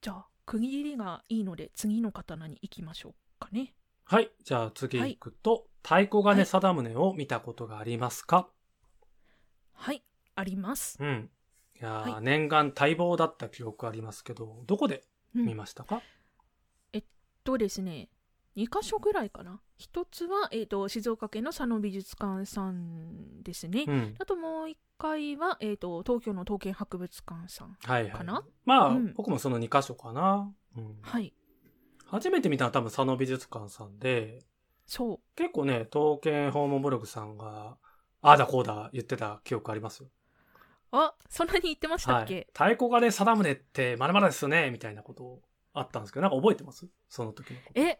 [0.00, 3.74] じゃあ区切りがいいので次の刀に行きましょうかね。
[4.04, 4.30] はい。
[4.42, 8.48] じゃあ次行くと、太鼓金定宗を見たことがありますか、
[9.74, 10.02] はい。
[10.34, 11.30] あります、うん。
[11.78, 12.22] いやー、はい。
[12.22, 15.04] 念願待望だった記憶ありますけど、どこで
[15.34, 16.02] うん見ましたか、
[17.44, 18.10] とですね
[18.58, 24.14] 2箇所ぐらいかな一つは、えー、と静岡県の佐野美術館さんですね、うん。
[24.18, 28.12] あともう一回は、えー、と東京の刀剣博物館さんはいはい。
[28.12, 30.52] かなまあ、うん僕もその2箇所かな。
[30.76, 30.98] うん。
[31.02, 31.32] はい
[32.10, 34.40] 初めて見たのは多分佐野美術館さんで、
[34.86, 37.76] そう結構ね、刀剣訪問ブログさんが、
[38.22, 40.08] ああだこうだ言ってた記憶ありますよ。
[40.90, 42.24] あそんなに言ってましたはい。
[42.24, 45.42] っけ、太鼓金定宗ってまるまるですよね、みたいなこと
[45.74, 46.88] あったんですけど、なんか覚えてます？
[47.10, 47.80] その時のこと。
[47.80, 47.98] え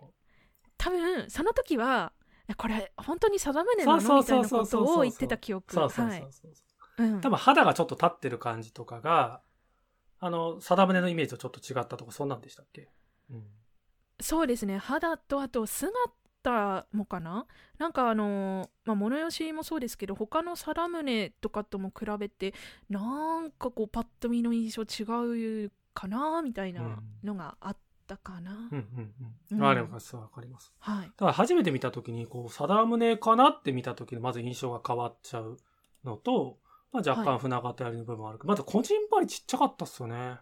[0.79, 2.13] 多分その時は
[2.49, 5.75] えこれ本当に定宗なそうのみたいなことを言ってた記憶。
[5.75, 6.27] そうそうそうはい。
[6.31, 7.05] そう。
[7.05, 7.21] うん。
[7.21, 9.43] 多分肌がちょっと立ってる感じとかが、
[10.21, 12.89] あの、定宗のイメージとちょっと違ったとか、そんなんでしたっけ？
[13.31, 13.45] うん。
[14.21, 14.79] そうですね。
[14.79, 17.47] 肌とあと姿もかな？
[17.79, 22.55] なんかあのまあ物吉もそうですけど他の定宗とかとも比べて
[22.89, 27.77] なんかこうパッと見の印象違うかなみたいなのがあっ
[28.09, 29.15] たかな、うんうん
[29.51, 29.55] う。
[29.55, 30.73] うんんあれます、わかります。
[30.81, 35.59] はいだから初めて見た時に、こう、定宗かなって見た時のまず印象が変わっちゃう
[36.05, 36.59] のと、
[36.91, 40.39] まあ若干はい船形寄りの部分もあるけど、まず個人針ちっちゃかったっすよね。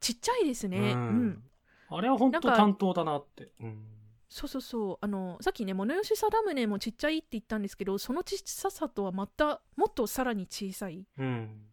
[0.00, 1.42] ちっちゃいですねううんん、
[1.90, 3.50] あれは本当担当だなって。
[3.60, 3.84] うん。
[4.28, 11.66] そうそうそうあのさっきね物吉定宗もちっちゃいって言ったんですけどその小ささとはまたもっとさらに小さいっうん。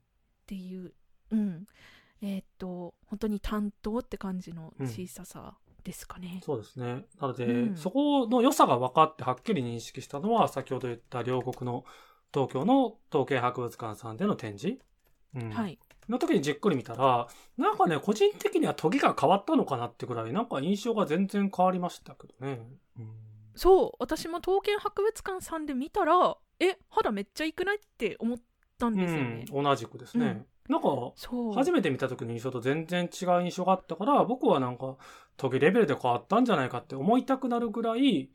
[0.48, 0.92] ていう
[1.30, 1.68] うん
[2.22, 7.06] えーっと本当に担当って感じの小ささですかね、そうですね。
[7.22, 11.86] なので、うんそこの良さが分かってはっきり認識したのは、先ほど言った両国の
[12.34, 14.80] 東京の統計博物館さんでの展示？
[15.36, 15.50] うん。
[15.50, 22.66] はいの時にじっくり見たら、なんかね、個人的には時が変わったのかなってぐらい、なんか印象が全然変わりましたけどね。
[22.98, 23.10] うん。
[23.56, 28.40] そう私も刀剣博物館さんで見たらえ肌めっちゃいくないって思っ
[28.78, 30.46] たんですよね、うん、同じくですね。
[30.68, 30.90] なんか、
[31.56, 34.98] 初めて見た時の印象と全然違う印象があったから、僕はなんか、
[35.38, 38.30] 研ぎレベルで変わったんじゃないかって思いたくなるぐらい、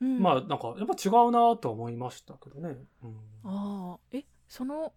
[0.00, 0.18] うん。
[0.20, 2.76] まあなんか、やっぱ違うなと思いましたけどね。
[3.02, 4.92] うん、ああえその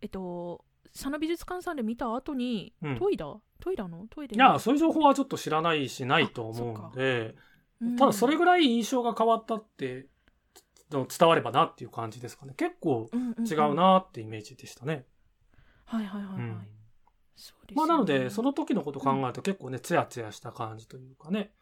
[0.00, 2.98] えっと佐野美術館さんで見た後に、うん。
[2.98, 4.06] トイだトイだの？
[4.10, 7.34] トイでいや、そういう情報はちょっと知らないし、ないと思うので、
[7.98, 10.08] ただそれぐらい印象が変わったって、
[10.90, 12.54] 伝わればなっていう感じですかね。
[12.56, 15.04] 結構違うなってイメージでしたね。
[15.86, 16.68] はいはいはいはい、うん。
[17.36, 21.52] そうですまあなので、ねその時のことを考えると結構ね、ツヤツヤした感じというかね、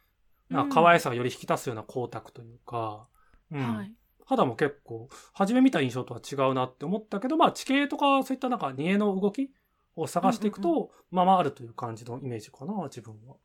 [0.51, 0.57] うん。
[0.57, 3.07] なんか可愛さがより引き出すような光沢というか、
[3.53, 3.77] うん。
[3.77, 3.93] はい。
[4.27, 9.51] 肌も結構、初め見た印象とは違うなって思ったけど、まあ地形とかそういったなんか煮えの動き
[9.97, 13.37] を探していくと、まあまああるという感じのイメージかな、自分は。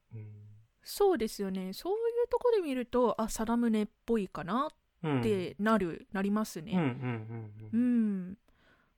[0.82, 1.74] そうですよね。
[1.74, 4.70] そういうとこで見るとあ定宗っぽいかな
[5.04, 5.20] うん。
[5.20, 8.30] ってなる、なりますうん、うん、ねうんううん。
[8.32, 8.38] ん、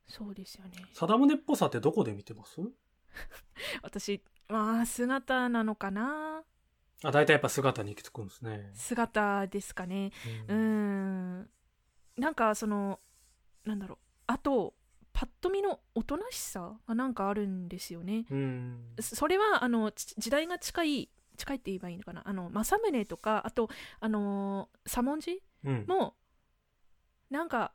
[0.08, 0.72] そうですよね。
[0.94, 2.60] 定宗っぽさってどこで見てます？
[3.84, 6.44] 私まあ姿なのかな？
[7.04, 8.72] あ、大体やっぱ姿に行き着くんですね。
[8.74, 10.12] 姿ですかね。
[10.48, 11.50] うーん。
[12.18, 13.00] なんかその
[13.66, 13.98] なんだろう。
[14.28, 14.76] あと
[15.14, 18.26] パッと見のおとなしさがなんかあるんですよね。
[18.30, 18.94] うん。
[19.00, 22.28] そそれはあのち時代が近い近いって言えばいいのかな？
[22.28, 25.86] あの政宗とかあとあのー左文字うん。
[25.88, 26.16] も
[27.30, 27.74] なんか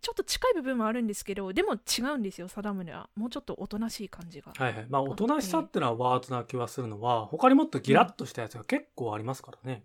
[0.00, 3.10] ちょっと近い部分もあるんですけどでも違うんですよ定宗は。
[3.14, 4.52] もうちょっとおとなしい感じが。
[4.56, 4.86] はいはい。
[4.88, 9.84] まあ、おとなしさってのはワードな気はするのは、他にもっとギラッとしたやつが結構ありますからね。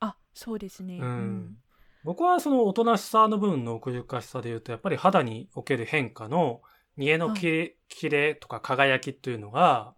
[0.00, 0.98] あそうですね。
[0.98, 1.56] うん。
[2.02, 6.60] 僕はそのおとなしさの部分の奥ゆかしさで言うと、やっぱり肌における変化の、
[6.96, 9.94] 煮えのきれ、きれとか輝きというのが、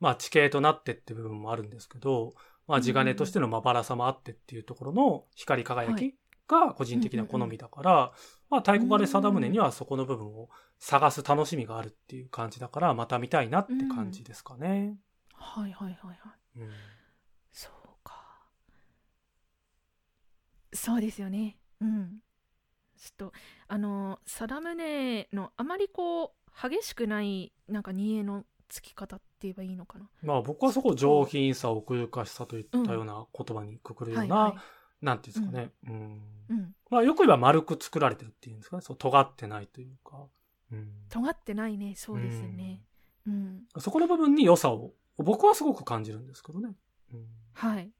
[0.00, 2.34] まあ地形となってって部分もあるんですけど、
[2.68, 6.14] まあ地金としてのまばらさもあってっていうところの光り輝き
[6.48, 8.12] が個人的な好みだから、
[8.50, 14.96] まあ太鼓金貞宗にはそこの部分を探す楽しみがあるっていう感じだから、また見たいなって感じですかね。
[15.34, 16.60] はいはいはいはい。
[16.60, 16.70] うん
[17.52, 18.48] そうか。
[20.72, 21.58] そうですよね。
[21.80, 22.18] うん。
[22.98, 23.32] ちょっと、
[23.68, 30.08] あの、貞宗のあまりこう、激しくない、なんか煮えのつき方って言えばいいのかな。
[30.22, 34.54] まあ僕はそこを上品さ、奥ゆかしさといったような言葉にくくるような。
[35.02, 35.70] なんていうんですかね。
[35.88, 36.74] うんうん。
[36.90, 38.82] まあよく言えば丸く作られてるっていうんですかね。
[38.82, 40.26] そう、尖ってないというか。
[40.72, 41.94] うん尖ってないね。
[41.96, 42.82] そうですね。
[43.26, 43.64] うん。
[43.78, 46.74] そこの部分に良さを、僕はすごく感じるんですけどね。
[47.12, 47.90] うんはい。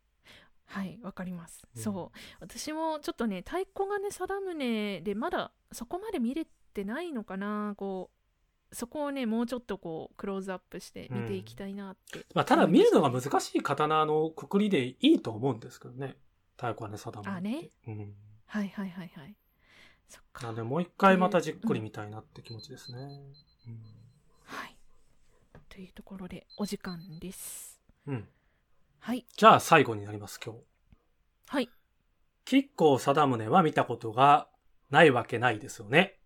[0.64, 1.66] はい、わかります。
[1.76, 2.18] うんそう。
[2.40, 7.74] 私もちょっとね、太鼓がね、貞宗でまだそこまで見れてないのかな。
[7.76, 8.11] こ
[8.70, 12.24] う、そこをね、もうちょっとこう、クローズアップして見ていきたいなって。
[12.34, 16.16] まあただ見るのが難しい刀のくくりでいいと思うんですけどね。
[16.62, 17.70] 太鼓はね、定めあね。
[17.88, 18.14] うん。
[18.46, 19.36] はいはいはいはい。
[20.08, 20.46] そっか。
[20.46, 22.98] なんでもう一回またじっくり見たいなって気持ちですね。
[24.44, 24.76] はい。
[25.68, 27.80] というところで、お時間です。
[28.06, 28.14] うん。
[28.14, 28.28] うん。
[29.00, 29.26] はい。
[29.36, 30.60] じゃあ最後になります、今日。
[31.48, 31.68] はい。
[32.44, 34.46] 吉光定宗は見たことが
[34.90, 36.20] ないわけないですよね。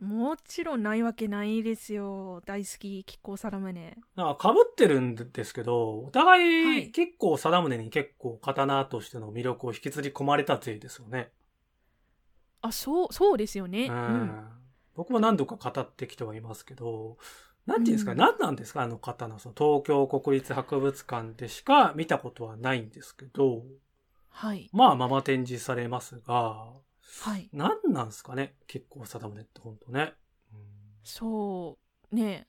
[0.00, 2.40] もちろんないわけないですよ。
[2.44, 3.96] 大好き、吉光貞宗。
[4.16, 11.32] なんか被ってるんですけど、お互はいい結構定宗に結構刀としての魅力を引きずり込まれた勢ですよね。
[12.60, 13.86] あ、そう、そうですよね。
[13.86, 14.48] ううんん。
[14.94, 17.18] 僕も何度か語ってきてはいますけど、
[17.66, 19.38] なんていうんですか、うん何なんですかあの刀？
[19.38, 23.64] その東京国立博物館でしか見たことはないんですけど、
[24.30, 24.70] はい。
[24.72, 26.72] まあまま展示されますが、
[27.22, 27.48] はい。
[27.52, 28.54] 何なんですかね？
[28.66, 30.14] 結構定宗って本当ね。
[30.52, 30.60] うん。
[31.02, 31.78] そ
[32.12, 32.14] う。
[32.14, 32.46] ね。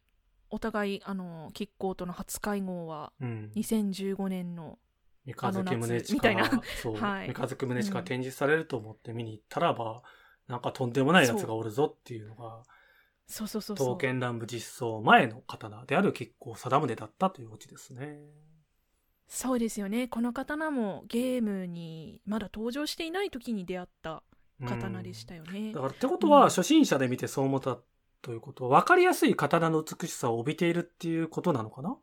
[0.52, 3.52] お互いあの吉光との初会合はうん。
[3.56, 4.80] 2015年の
[5.26, 6.64] 三日月宗あの夏近みたいな。
[6.82, 7.28] そう、 はい。
[7.28, 8.06] 三日月宗近うん。
[8.06, 10.02] 展示されると思って見に行ったらば、
[10.48, 12.64] なんかとんでもないやつがおるぞっていうのが、
[13.28, 13.88] そうそうそうそう。
[13.88, 18.20] 刀剣乱舞実装前の刀である吉光定宗だったというオチですね。
[19.28, 20.08] そうですよね。
[20.08, 24.24] この刀もゲームにまだ登場していない時に出会った
[24.66, 26.50] 刀でしたよねだからってことは、うん。
[26.50, 27.78] 初心者で見てそう思った
[28.22, 31.98] ということは、分かりやすい刀の美しさを帯びているっていうことなのかな？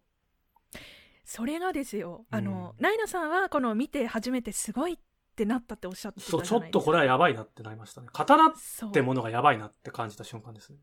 [1.25, 2.25] それがですよ。
[2.31, 4.99] あの、うんナイナさんはこの見て初めてすごいっ
[5.35, 8.09] てなったっておっしゃってたそう、ちょっとこれはやばいなってなりましたね。
[8.13, 8.53] 刀っ
[8.93, 10.79] てものがやばいなって感じた瞬間ですね。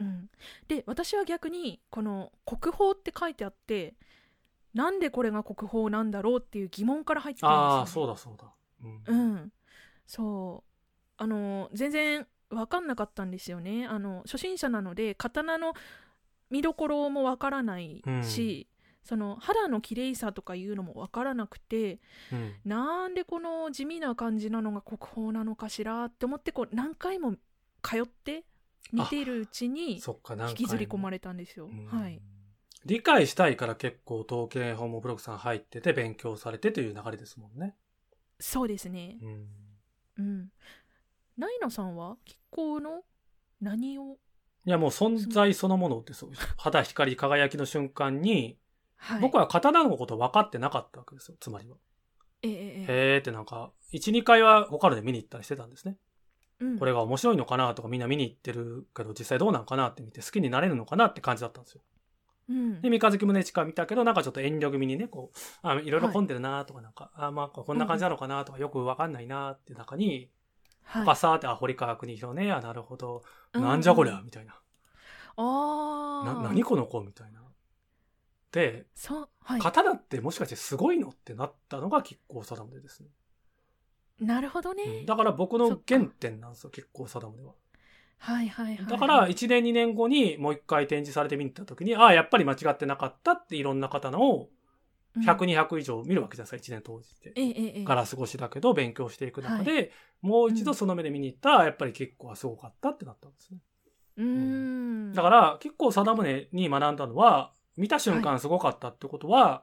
[0.00, 0.04] う。
[0.04, 0.28] ん、
[0.66, 3.94] で私は逆にこの国宝って書いてあって
[4.74, 8.52] なんでこれが国宝なんだろうっていう疑問から入ってたんですよ、ね、ああ、そうだそうだ。
[8.82, 9.12] う。
[9.12, 9.52] うんん。
[10.06, 10.65] そう
[11.16, 15.74] あの全然分かんなかったんですよねあの初心者なので刀の
[16.50, 18.68] 見どころも分からないし、
[19.02, 22.00] その肌の綺麗さとかいうのも分からなくて
[22.32, 22.54] うん。
[22.64, 27.34] なんでこの地味な感じなのが国宝なのかしらって思ってこう何回も
[27.82, 28.44] 通って
[28.92, 30.02] 見ているうちに。
[30.48, 31.66] 引きずり込まれたんですよ。
[31.66, 32.20] うんはい。
[32.84, 37.74] 理解したいから結構統計ホームブログさん入ってて勉強されてという流れですもんね。
[38.38, 39.18] そうですね。
[39.20, 39.48] うん。
[40.18, 40.48] うん。
[41.36, 42.16] ナイナさんは？
[42.24, 43.02] 気候の？
[43.60, 44.16] 何を、
[44.64, 46.30] いやもう存在そのものですよ。
[46.56, 48.58] 肌光り輝きの瞬間に、
[48.96, 51.76] はい、僕は刀のこと分かってなかったわけですよ、つまりは。
[52.42, 55.96] ええええへーってなんか、1、2回は他ので見に行ったりしてたんですね。
[56.60, 61.82] うん、これが面白いのかなとかみんな見に行ってるけど実際どうなんかなって見て好きになれるのかなって感じだったんですよ。
[62.48, 70.30] うんで、三日月宗近見たけどなんかちょっと遠慮気味にね、こう、あいろいろ混んでるなとかなんか、あまあこんな感じなのかなとかよくわかんないなっていう中に、
[70.86, 73.22] はい他さーって、あ、堀川国広ね、あ、なるほど。
[73.52, 74.22] うんなんじゃこりゃ？
[74.24, 74.54] みたいな。
[75.36, 76.34] ああ。
[76.42, 77.00] な、何この子？
[77.02, 77.42] みたいな。
[78.52, 79.60] で、そう、はい。
[79.60, 83.08] 刀ってもしかしてすごいのってなったのが吉光定宗ですね。
[84.20, 85.04] なるほどうんね。
[85.04, 87.54] だから僕の原点なんですよ、吉光定宗は。
[88.18, 88.86] はいはいはい。
[88.86, 94.48] だから、1年2年後にもう一回展示されて見に行った時に、ああ、やっぱり間違ってなかったっていろんな刀を
[95.16, 97.32] うん100、200以上見るわけじゃないですか、1年当時って。
[97.36, 99.92] ええええええガラス越しだけど勉強していく中で、
[100.22, 103.58] もう一度その目で見に行ったら、やっぱり結構はすごかったってなったんですね。
[104.16, 105.12] うーん。
[105.12, 109.62] だから、結構定宗に学んだのは、見た瞬間すごかったってことは、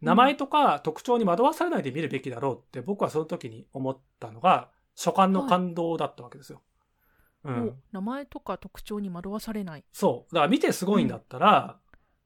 [0.00, 6.60] 名前とか特徴に惑わされないで見るべきだろうって僕はその時に思ったのが、初感の感動だったわけですよ。
[7.44, 7.74] うんお。
[7.92, 9.84] 名前とか特徴に惑わされない。
[9.92, 10.34] そう。
[10.34, 11.78] だから見てすごいんだったら、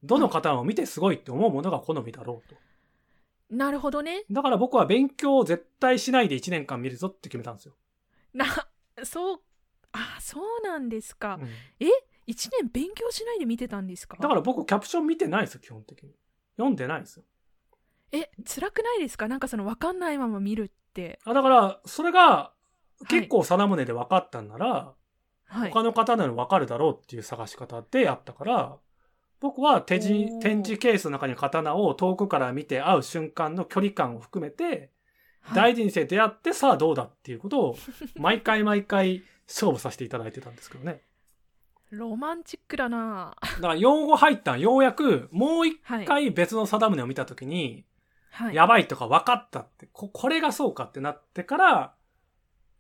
[0.03, 2.57] どの方も見てすごいって思うものが好みだろうと。
[3.51, 4.24] なるほどね。
[4.30, 7.74] だから僕は勉強を絶対しないで1年間見るぞって決めたんですよ。
[8.34, 8.47] な、
[9.05, 9.40] そう、
[9.92, 11.38] あ、そうなんですか。
[11.40, 11.49] うん
[12.28, 14.16] 一年勉強しないで見てたんですか？
[14.20, 16.11] だから僕キャプション見てないですよ、基本的に。
[16.57, 17.24] 読んでないですよ。
[18.11, 19.28] え、辛くないですか？
[19.28, 21.20] なんかその分かんないまま見るって。
[21.24, 22.53] あだから、それが
[23.09, 24.92] 結構定宗で分かったんなら、
[25.44, 25.70] はい。
[25.70, 28.76] 他の方なら分かるだろうっていう探し方でやったから、
[29.41, 34.91] 僕は展示展示ケースの中に刀を遠くから見て会う瞬間の距離感を含めて、はい
[35.55, 37.76] 大事にして出会ってさあどうだっていうことを
[38.18, 41.03] 毎回毎回勝負させていただいてたんですけどね。
[41.91, 46.05] ロマンチックだなだから用語入ったんようやくもう一はい。
[46.05, 47.84] 回別の定宗を見たときに、
[48.32, 48.55] はい。
[48.57, 51.95] やばいとか分かったってこ、これがそうかってなってから、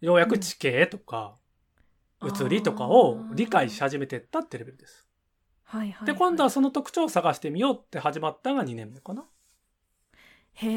[0.00, 1.36] ようやく地形とか、
[2.22, 5.05] 移りとかを理解し始めてったってレベルです。
[5.66, 6.06] はいはい。
[6.06, 9.24] で、今度はその特徴を探してみようって始まったのが2年目かな。
[10.54, 10.70] へ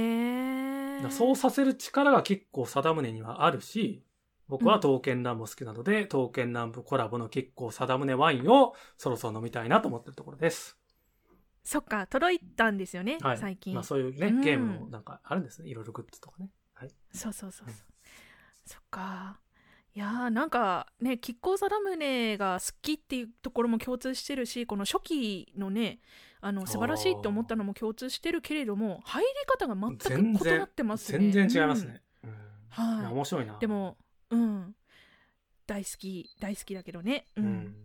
[1.05, 1.09] え。
[1.11, 4.03] そうさせる力が結構定宗にはあるし、
[4.47, 10.75] 僕は刀剣乱舞好きなので、刀剣乱舞コラボの結構定宗ワインをそろそろ飲みたいなと思ってるところです。
[11.63, 13.37] そっか、届いたんですよね、はい。
[13.37, 13.75] 最近。
[13.75, 15.69] まあそういうね、うんゲームもなんかあるんですね。
[15.69, 16.49] いろいろグッズとかね。
[16.73, 16.89] はい。
[17.13, 17.67] そうそうそうそう。
[17.67, 17.75] うん
[18.65, 19.39] そっか。
[19.95, 25.99] いやーなんかね亀甲定宗が好きっていうところも共通してるしこの初期のね
[26.41, 31.31] あの素晴らしいって思ったのも共通してるけれども入り方が全く異なってますね。
[31.31, 32.01] 全然違いますね。
[32.23, 32.31] うん。
[32.69, 33.11] はい。
[33.11, 33.57] 面白いな。
[33.59, 33.97] でも
[34.29, 34.75] うん。
[35.67, 37.25] 大好き大好きだけどね。
[37.35, 37.47] う、うん。
[37.47, 37.75] ん。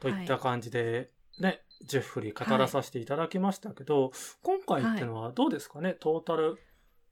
[0.00, 1.10] といった感じで、
[1.40, 4.12] ね、ジェフリー語らさせていただきましたけど、
[4.42, 6.58] 今回ってのはどうですかね、トータル。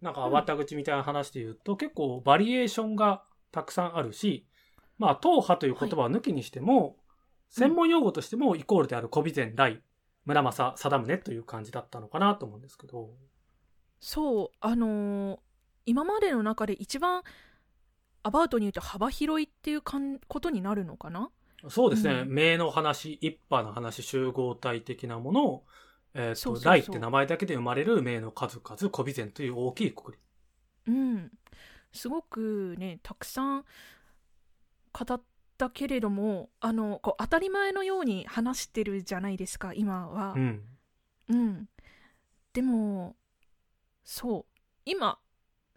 [0.01, 0.33] なんか、うん。
[0.33, 3.23] わた口みたいな話で言うと、結構バリエーションが
[3.53, 4.47] たくさんあるし、
[4.99, 6.97] まあ、党派という言葉を抜きにしても、
[7.49, 9.83] 専門用語としてもイコールである小備前来、
[10.25, 13.11] 村正、貞宗という感じだったのかなと思うんですけど。
[14.01, 15.39] そうあのー
[15.87, 17.23] 今までの中で一番
[18.23, 21.31] アバウトに言うと幅広いっていうかんことになるのかな？
[21.69, 22.35] そうですね、うん。
[22.35, 25.65] 名の話、一派の話、集合体的なものを、
[26.15, 26.73] えっ、と、そうそうそう。
[26.75, 30.19] 来って名前だけで生まれる名の数々、小備前という大きいくくり。
[30.87, 31.33] うん、
[31.93, 33.65] すごくねたくさん
[34.93, 35.23] 語っ
[35.59, 40.39] たけれどもあのこう当たり前のように話してるじゃないですか今はう。
[40.41, 40.65] ん。
[41.29, 41.69] うん、
[42.53, 43.15] でも
[44.03, 45.19] そう今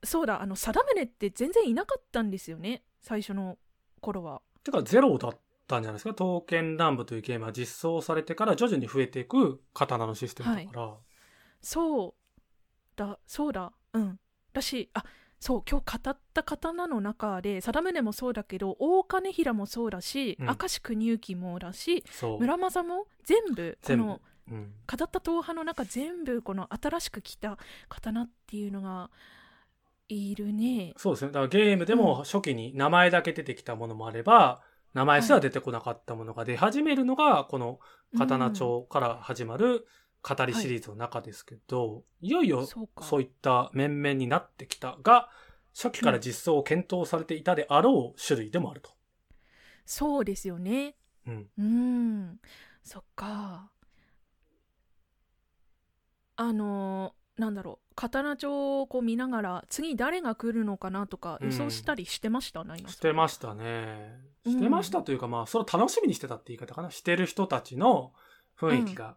[0.03, 3.57] そうだあの定宗って全然いなかったんですよね最初の
[4.01, 4.41] 頃は。
[4.63, 5.37] てか、ゼロだっ
[5.67, 6.09] たんじゃないですか？
[6.11, 10.93] 刀剣乱舞というゲームは実装されてから徐々に増えていく刀のシステムだから。
[11.61, 12.13] そう
[12.95, 14.19] だそうだうん
[14.51, 15.03] だしあ
[15.43, 22.05] そう今日語った刀の中で定宗もそうだけど大金平もそうだし、うん明石国行もだし。
[22.39, 24.71] 村正も全部このうん。
[24.89, 27.57] 語った党派の中全部この新しく来た
[27.89, 29.09] 刀っていうのが
[30.07, 31.31] いるねそうですね。
[31.33, 34.61] だからゲームでも初期に名前だけ出てきたものもあれば、
[34.93, 37.81] 名前すら出てこなかったものが出始めるのが、この
[38.17, 39.85] 刀帳から始まる
[40.23, 42.29] 語りシリーズの中ですけど、い。
[42.29, 45.29] よいよそういった面々になってきたが、
[45.75, 48.91] 初期から実装を検討されていたであろう種類でもあると。
[49.85, 50.95] そうですよね。
[51.27, 51.49] うん。
[51.57, 52.39] うん。
[52.83, 53.69] そっか。
[56.35, 57.95] あのなんだろう。
[57.95, 62.93] 刀帳をこう見ながら次誰が来るのかなとか予想したりしてました、ナイナさん。
[62.93, 64.19] してましたね。
[64.45, 64.53] うん。
[64.53, 66.91] してましたというか、まあ、それを楽しみにしてたって言い方かな。
[66.91, 68.13] してる人たちの
[68.59, 69.13] 雰囲気が、ね、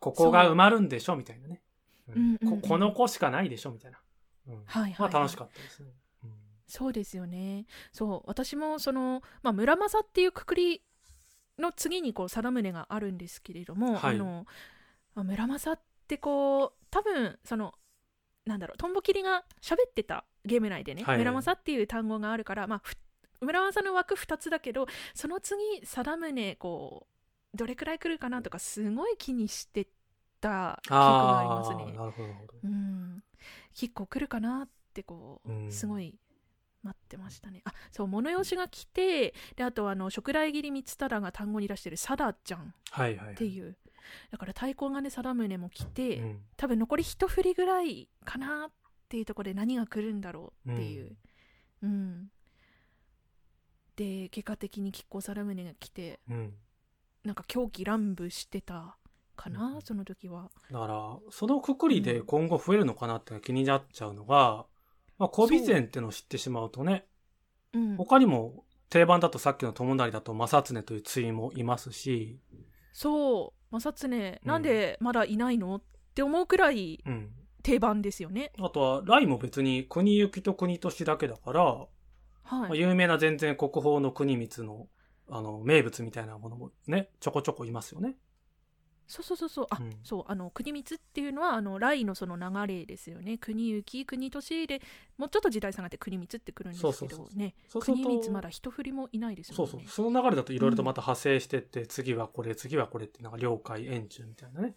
[0.00, 1.62] ここが埋まるんでしょみたいなね。
[2.08, 2.12] う。
[2.12, 2.60] んうんうんうん。
[2.60, 3.98] ここの子しかないでしょみたいな。
[4.48, 4.62] うん。
[4.64, 5.90] はいはい、まあ、楽しかったですね。
[6.24, 6.30] うん。
[6.66, 7.66] そうですよね。
[7.92, 8.22] そう。
[8.26, 10.82] 私もその、まあ、村正っていうくくり
[11.58, 14.14] の次にこう定宗があるんですけれども、はい。
[14.14, 14.46] あの
[15.14, 17.74] まあ村正ってこう多分その
[18.44, 21.18] なんだろうトンボ切りが喋ってたゲーム内でね、はい。
[21.18, 22.96] 村正っていう単語があるから、まあ、ふ
[23.40, 27.11] 村正の枠2つだけどその次定宗こう
[27.54, 29.86] どれくらい来るかなとかすごい気にして
[30.40, 31.98] た記憶がありますね。
[31.98, 32.28] なるほど。
[32.64, 33.22] うん、
[33.74, 35.72] 結構来るかなってこう、うん。
[35.72, 36.14] すごい
[36.82, 37.62] 待ってましたね。
[37.64, 42.74] あそう物用紙が来てであとあの食来切り光忠が単語に出してる「サダちゃん」。
[43.32, 43.76] っていう。
[44.30, 46.40] だから太鼓金定宗も来て、うん。
[46.56, 48.70] 多分残り一振りぐらいかなっ
[49.08, 51.16] ていうところで何が来るんだろうっていう。
[51.82, 52.30] うん、
[53.96, 56.54] で結果的に亀甲定宗が来てうん。
[57.24, 58.96] なんか狂気乱舞してた
[59.36, 59.82] かな、うん。
[59.82, 60.50] その時は。
[60.70, 64.66] だから、そのくくりで今後増えるのかなって気になっちゃうのが、
[65.18, 67.06] まあ、小備前ってのを知ってしまうとね、
[67.72, 67.78] う。
[67.78, 67.96] ん。
[67.96, 72.40] 他にも定番だとさっきの友成だと正常という対もいますし、
[72.92, 73.80] そう。
[73.80, 74.08] 正常。
[74.08, 74.38] うん。
[74.44, 75.76] なんでまだいないの？
[75.76, 75.82] っ
[76.14, 77.32] て思うくらいうん。
[77.62, 78.52] 定番ですよね。
[78.58, 81.88] あとは、ライも別に国行きと国年だけだから、は
[82.50, 82.80] まあい。
[82.80, 84.88] 有名な全然国宝の国光の、
[85.28, 88.16] あの、名物みたいなものもね、ちょこちょこいますよね。
[89.06, 89.66] そうそうそうそう。
[89.70, 93.36] あ、うんそう、あの、国光っていうのは、あの、来のその流れですよね。
[93.36, 94.80] 国行き、国年で、
[95.18, 97.54] もうちょっと時代下がって国光ってくるんですけどね。
[97.80, 99.56] 国光まだ一振りもいないですよね。
[99.56, 99.80] そうそう。
[99.86, 104.74] その流れだといろいろとまた派生してって、次はこれ、次はこれって、なんか、領海円柱みたいなね、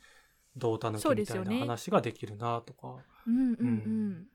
[0.57, 2.97] 胴たぬきみたいな話ができるなとか。
[3.27, 4.27] うんうんううん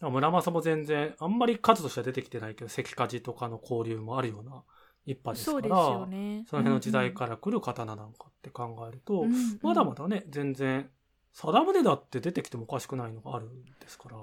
[0.00, 4.62] 村正も全然、あんまり数としては出てきてないけど、関鍛冶とかの交流もあるような
[5.06, 6.44] 一派ですから、そうですよね。
[6.48, 10.90] その辺の時代から来る刀なんかって考えると、うんうんまだまだね、全然、
[11.32, 14.16] 定宗だって出てきてもおかしくないのがあるんですから。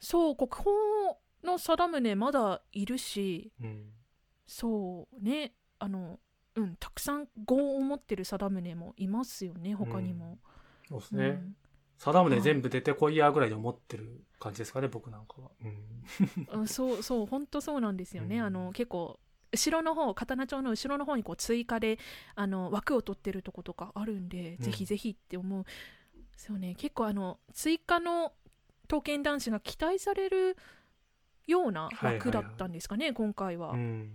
[0.00, 0.70] そう、国宝
[1.42, 3.92] の定宗まだいるし、うん。
[4.46, 6.20] そうね、あの、
[6.54, 10.38] うん、たくさん業を持ってる定宗もいますよね、他にも。
[10.88, 11.26] そうですね。
[11.26, 11.56] うん
[11.98, 15.50] 定宗全部出てこいやぐらいで思ってる感じですかね、僕なんかは。
[15.62, 16.60] うん。
[16.60, 19.18] うんそうそう本当そうなんですよね、うんあの結構
[19.56, 21.98] 後ろの方刀町の後ろの方にこう追加で
[22.34, 24.64] あの枠を取ってるとことかあるんで、うん。
[24.64, 25.64] ぜひぜひって思う。
[26.36, 26.74] そうね。
[26.76, 28.32] 結構あの追加の
[28.82, 30.56] 刀剣男子が期待される
[31.46, 34.10] ような枠だったんですかね、今回は、うん。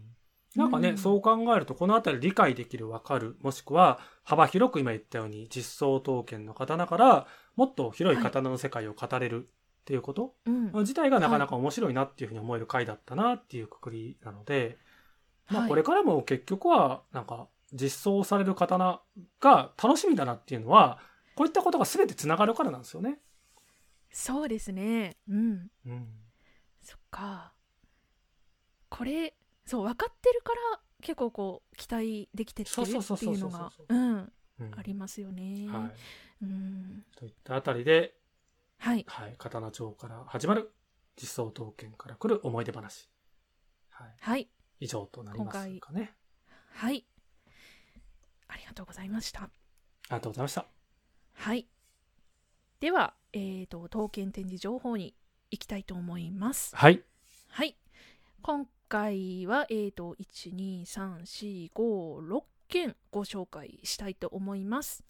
[0.56, 0.98] なんかね、うん。
[0.98, 10.72] そう考えると、このあたり理解できる、わかる、もしくは幅広く今言ったように、実装刀剣の刀から、もっと広い刀の世界を語れるっていうこと、うん。
[10.74, 14.78] 自体がなかなか面白いなっていうふうに思える回だったなっていうくくりなので、
[15.52, 15.70] まあはい。
[15.70, 19.02] これからも結局は、なんか、実装される刀
[19.40, 21.00] が楽しみだなっていうのは、
[21.36, 23.20] こういったことが全て繋がるからなんですよね。
[24.12, 25.18] そうですね。
[25.30, 25.72] うん。
[25.86, 26.08] うん。
[26.82, 27.54] そっか。
[28.90, 29.34] これ
[29.66, 34.32] そう分かってるから結構こう期待できてってるっていうのがうん。
[34.78, 35.88] ありますよね、は
[36.42, 36.44] い。
[36.44, 37.04] うん。
[37.16, 38.14] といったあたりで、
[38.78, 39.06] はい。
[39.08, 40.72] はい、刀町から始まる
[41.20, 43.10] 実装刀剣から来る思い出話。
[43.90, 44.16] はい。
[44.20, 44.50] はい
[44.82, 46.14] 以上となりますかね。
[46.74, 47.06] はい。
[48.48, 49.44] ありがとうございました。
[49.44, 49.52] あり
[50.10, 50.66] がとうございました。
[51.34, 51.68] はい。
[52.80, 55.14] ではえっ、と刀剣展示情報に
[55.52, 56.76] 行きたいと思います。
[56.76, 57.04] はい。
[57.50, 57.78] はい。
[58.42, 65.04] 今回はえっ、と12345件ご紹介したいと思います。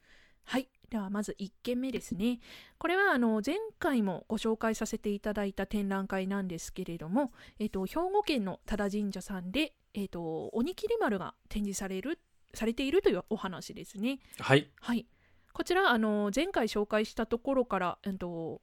[0.44, 2.40] はいではまず1件目ですね
[2.78, 12.20] これはあの前回もご紹介させていただいた展覧会なんですけれども、えっと兵庫県の多田神社さんで、えっと鬼切丸が展示される
[12.54, 14.70] されているというお話ですねはい。
[14.82, 15.06] はい、
[15.54, 18.62] こちらあの前回紹介したところから、えっと、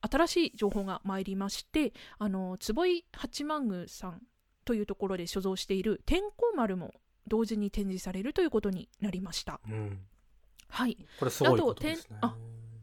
[0.00, 4.22] 新しい情報が参りましてあの坪井八幡宮さん
[4.64, 6.94] というところで所蔵している天候丸も
[7.28, 9.60] 同時に展示されるということになりました。
[9.68, 10.00] うん。
[10.68, 12.18] はい、これすごいことですね。
[12.20, 12.36] あ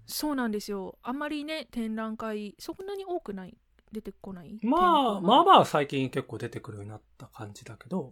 [0.05, 0.97] そうなんですよ。
[1.01, 3.57] あんまりね展覧会そんなに多くない？
[3.91, 4.59] 出てこない？
[4.63, 8.11] まあ、まあまあ最近結構出てくるようになった感じだけど。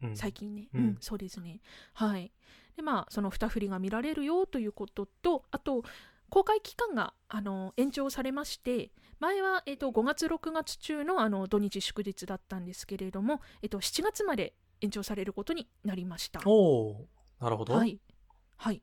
[0.00, 1.60] うん、最近ね、ううんん、そうですね。
[1.92, 2.32] はい。
[2.76, 5.82] で、まあ、その二振りが見られるよということと、あと、
[6.30, 16.40] 公開期間があの延長されまして、前は、えっと5月、6月中のあの土日祝日だったんですけれども、えっと7月まで延長されることになりました。
[16.46, 17.08] おお
[17.40, 17.74] なるほど。
[17.74, 17.98] はい。
[18.56, 18.80] はい。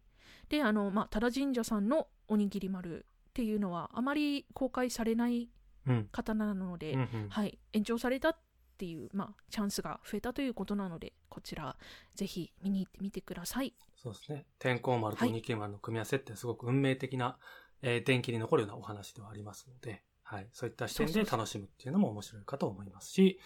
[0.50, 5.50] で、あの、まあ、多田神社さんのおにぎり丸っていうのは、あまり公開されない
[5.88, 6.10] うん。
[6.12, 8.38] 刀なので、うんうんはい、延長されたっ
[8.78, 11.78] ていう、まあ、チャンスが増えたということなので、こちら、
[12.16, 13.74] ぜひ見に行ってみてください。
[13.96, 14.46] そうですね。
[14.60, 17.38] 天候丸とはい二金丸の組み合わせってすごく運命的な、
[17.82, 20.50] えー電気に残るようなお話ではありますので、はい。
[20.52, 23.40] そういった視点で楽しむっていうのも面白いかと思いますし、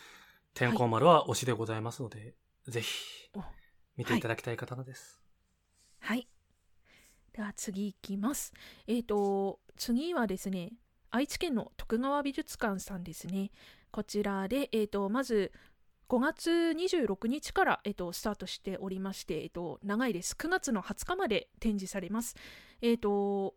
[0.54, 2.36] 天候丸は推しでございますので、
[2.68, 2.90] ぜひ
[3.36, 3.44] お
[3.98, 5.22] 見ていただきたい刀です。
[6.00, 6.28] はい。
[7.40, 8.52] では次いきます。
[8.86, 10.74] えっ、と、次はですね、
[11.10, 13.52] 愛知県の徳川美術館さんですね。
[13.92, 15.54] こちらで、えっ、と、まず、
[16.10, 20.36] 5月26日から、えっとスタートしておりまして、えっと長いです。
[20.38, 22.36] 9月の20日まで展示されます。
[22.82, 23.56] えっ、と、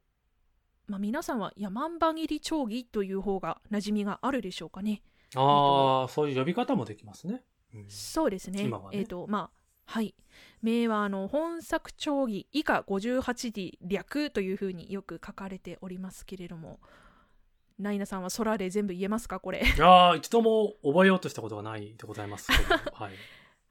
[0.86, 5.02] まあ、皆さんは山んば切り丁儀という方が馴染みがあるでしょうかね。
[5.34, 7.42] ああ、そういう呼び方もできますね。
[7.74, 8.62] うんそうですね。
[8.62, 10.14] ねえっ、と、まあ、はい。
[10.62, 16.80] 名は、あの、本作丁儀以下 58D 略というふうによく書かれておりますけれども、
[17.78, 19.58] ナイナさんは空で全部言えますかこれ？
[19.60, 22.52] いやー一度も覚えようとしたことがないでございます
[22.92, 23.12] はい。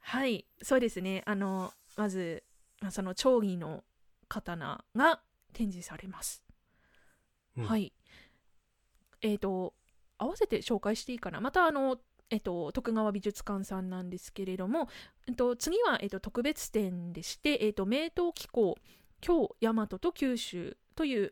[0.00, 0.46] はい。
[0.62, 1.22] そうですね。
[1.26, 2.44] あの、まず、
[2.80, 3.84] まあその丁儀の
[4.28, 5.22] 刀が
[5.52, 6.42] 展示されます。
[7.56, 7.92] うんはい。
[9.22, 9.74] えっ、と、
[10.18, 11.40] 合わせて紹介していいかな。
[11.40, 11.98] また、あの、
[12.32, 14.88] えっと、徳川美術館さんなんですけれども、
[15.28, 18.78] えっと、次は、えっと、特別展でして、えっと、名刀紀行
[19.20, 21.30] 京大和と九州という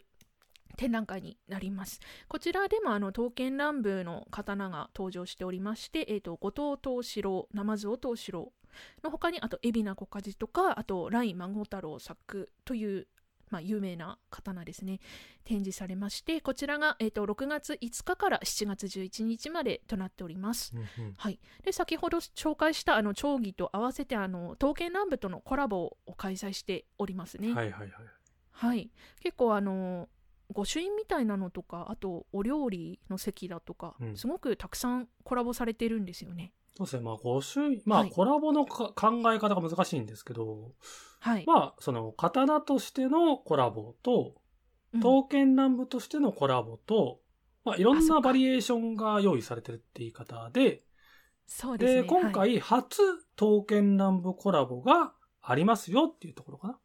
[0.77, 2.01] 展覧会になります。
[2.29, 8.53] こちらでもあの刀剣乱舞の刀が登場しておりまして、えー、と後藤藤四郎、生津尾藤四郎
[9.03, 13.07] の他にあと海老名小梶とかあと来孫太郎作という、
[13.51, 15.01] まあ、有名な刀ですね
[15.45, 20.73] 展示されましてこちらが、えー、と6月5日から7月11日までとなっております。
[20.75, 27.53] うんうんはい、で先ほど紹介したあの丁義と合わせてあの刀剣乱舞とのコラボを開催しておりますね。
[27.53, 27.91] はいはいはい。
[28.53, 28.91] はい、
[29.21, 30.09] 結構あの
[30.53, 36.53] 御朱印みたいなのとかあとお料理の席だとか、うんすごくたくさんコラボされてるんですよね。
[36.77, 37.03] そうですね。
[37.03, 38.11] まあ、御朱印、まあ、はい。
[38.11, 40.73] コラボのか考え方が難しいんですけど、
[41.21, 44.35] はい、まあ、その、刀としてのコラボと、
[44.93, 45.01] うん。
[45.01, 47.21] 刀剣乱舞としてのコラボと、
[47.65, 50.83] まあ、いろんなバリエーションが用意されてるって言い方で、で、
[51.47, 52.05] そうですね。
[52.05, 52.33] 今はい。
[52.33, 53.03] 回初
[53.37, 55.13] 刀剣乱舞コラボが
[55.43, 56.79] ありますよっていうところかな。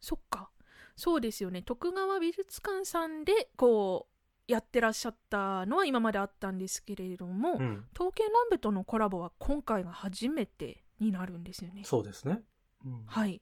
[0.00, 0.50] そっか。
[0.94, 1.62] そうですよね。
[1.62, 4.14] 徳川美術館さんでこう
[4.50, 7.84] やってらっしゃったのは今まであったんですけれども、うん。
[7.92, 11.82] 刀剣乱舞とのコラボは今回が初めてになるんですよね。
[11.84, 12.42] そうですね。
[12.84, 13.40] うんはい。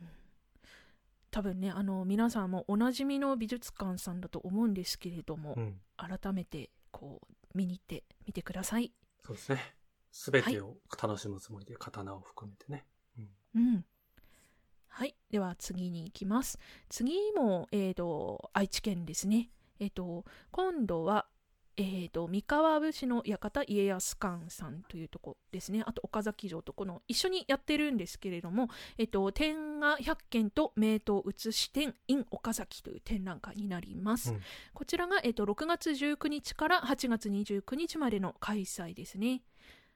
[0.00, 0.08] うん
[1.32, 5.80] 多分ねあの皆さんもおなじみの美術館さんだと思うんですけれども、うん。
[5.96, 8.92] 改めてこう見に行ってみてください。
[9.24, 9.76] そうですね。
[10.10, 12.84] すべてを楽しむつもりで刀を含めてね。
[13.54, 13.84] うん。
[14.88, 15.14] はい。
[15.30, 16.58] では次に行きます。
[16.88, 19.50] 次も、えー、と愛知県ですね。
[19.80, 21.26] えっ、と今度は、
[21.76, 25.82] えー、と三河武士の館家康館さんというとこですね。
[25.86, 28.68] あと岡崎城とこの一緒にやってるんですけれども、
[28.98, 34.32] えっ、と天下百軒と名刀写し展 in 岡崎という展覧会になります。
[34.32, 34.40] うん
[34.74, 39.42] こちらが、えっと6月19日から8月29日までの開催ですね。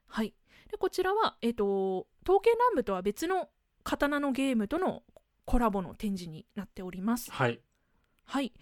[0.07, 0.35] はい。
[0.71, 3.51] でこちらは、えっと刀剣乱舞とは別の
[3.83, 5.03] 刀のゲームとの
[5.45, 7.31] コラボの展示になっております。
[7.31, 7.61] はい。
[8.25, 8.53] はい。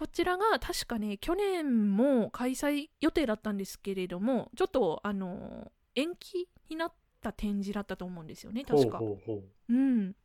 [0.00, 8.96] こちらが確かね、去年も開催予定だったんですけれども、ちょっとあの延期になった展示だったと思うんですよね、確か。
[8.96, 10.16] ほうほうほうん、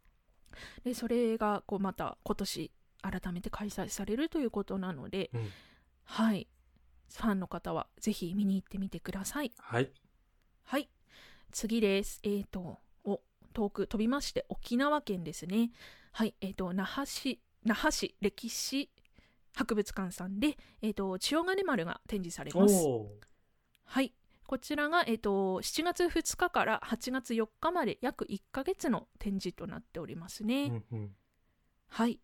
[0.85, 2.71] でそれがこうまた今年
[3.01, 5.39] 改めて開催されるということなので、う。
[5.39, 5.49] うん。
[6.05, 6.47] はい
[7.13, 9.91] ファンの方はぜひ見に行ってみてくださいはい。
[10.63, 10.87] はい
[11.51, 13.19] 次ですえっ、とお
[13.51, 15.71] 遠く飛びまして沖縄県ですね
[16.13, 18.89] はいえっ、と那覇市那覇市歴史
[19.55, 22.75] 博物館さんで、えー、と千代金丸が展示されます
[23.85, 24.13] はい
[24.47, 31.11] こちらが、えー、と7月2日から8月4日まで約1ヶ月の展示となっておりますね、うんうん。
[31.87, 32.19] はい。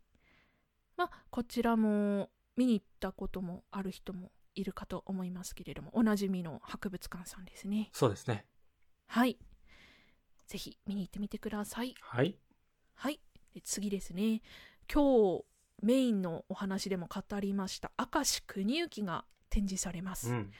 [0.97, 7.89] まあ、こちらも見に行ったこともある人もいるかと思いますけれども、おなじみの博物館さんですね。
[7.91, 8.45] そうですね。
[9.07, 9.39] はい。
[10.45, 11.95] ぜひ見に行ってみてください。
[12.01, 12.38] はい。
[12.93, 13.19] はい。
[13.55, 14.41] で次ですね。
[14.93, 15.45] 今日
[15.82, 20.29] メインのお話でも語りました明石国行が展示されます。
[20.29, 20.51] うん。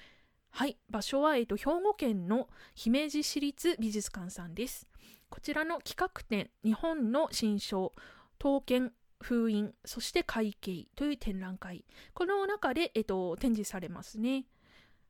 [0.51, 4.88] はい、場所は、えっと、兵庫県の姫路市立美術館さんです。
[5.30, 7.93] こちらの企画展、日本の新章、
[8.38, 8.91] 刀剣、
[9.22, 11.86] 封印、そして会計という展覧会。
[12.13, 14.45] この中で、えっと、展示されますね。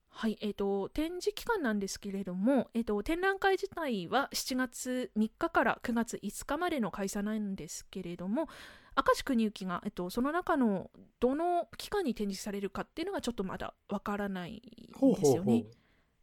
[0.10, 8.48] はい、えっと、展示期間なんですけれども、えっと、展覧会自体は7月3日から9月5日までの開催なんですけれども、
[8.96, 10.90] 明石国行が、えっと、その中の
[11.20, 14.62] どの期間に展示されるかっていうのがちょっとまだわからない
[15.02, 15.66] んですよね。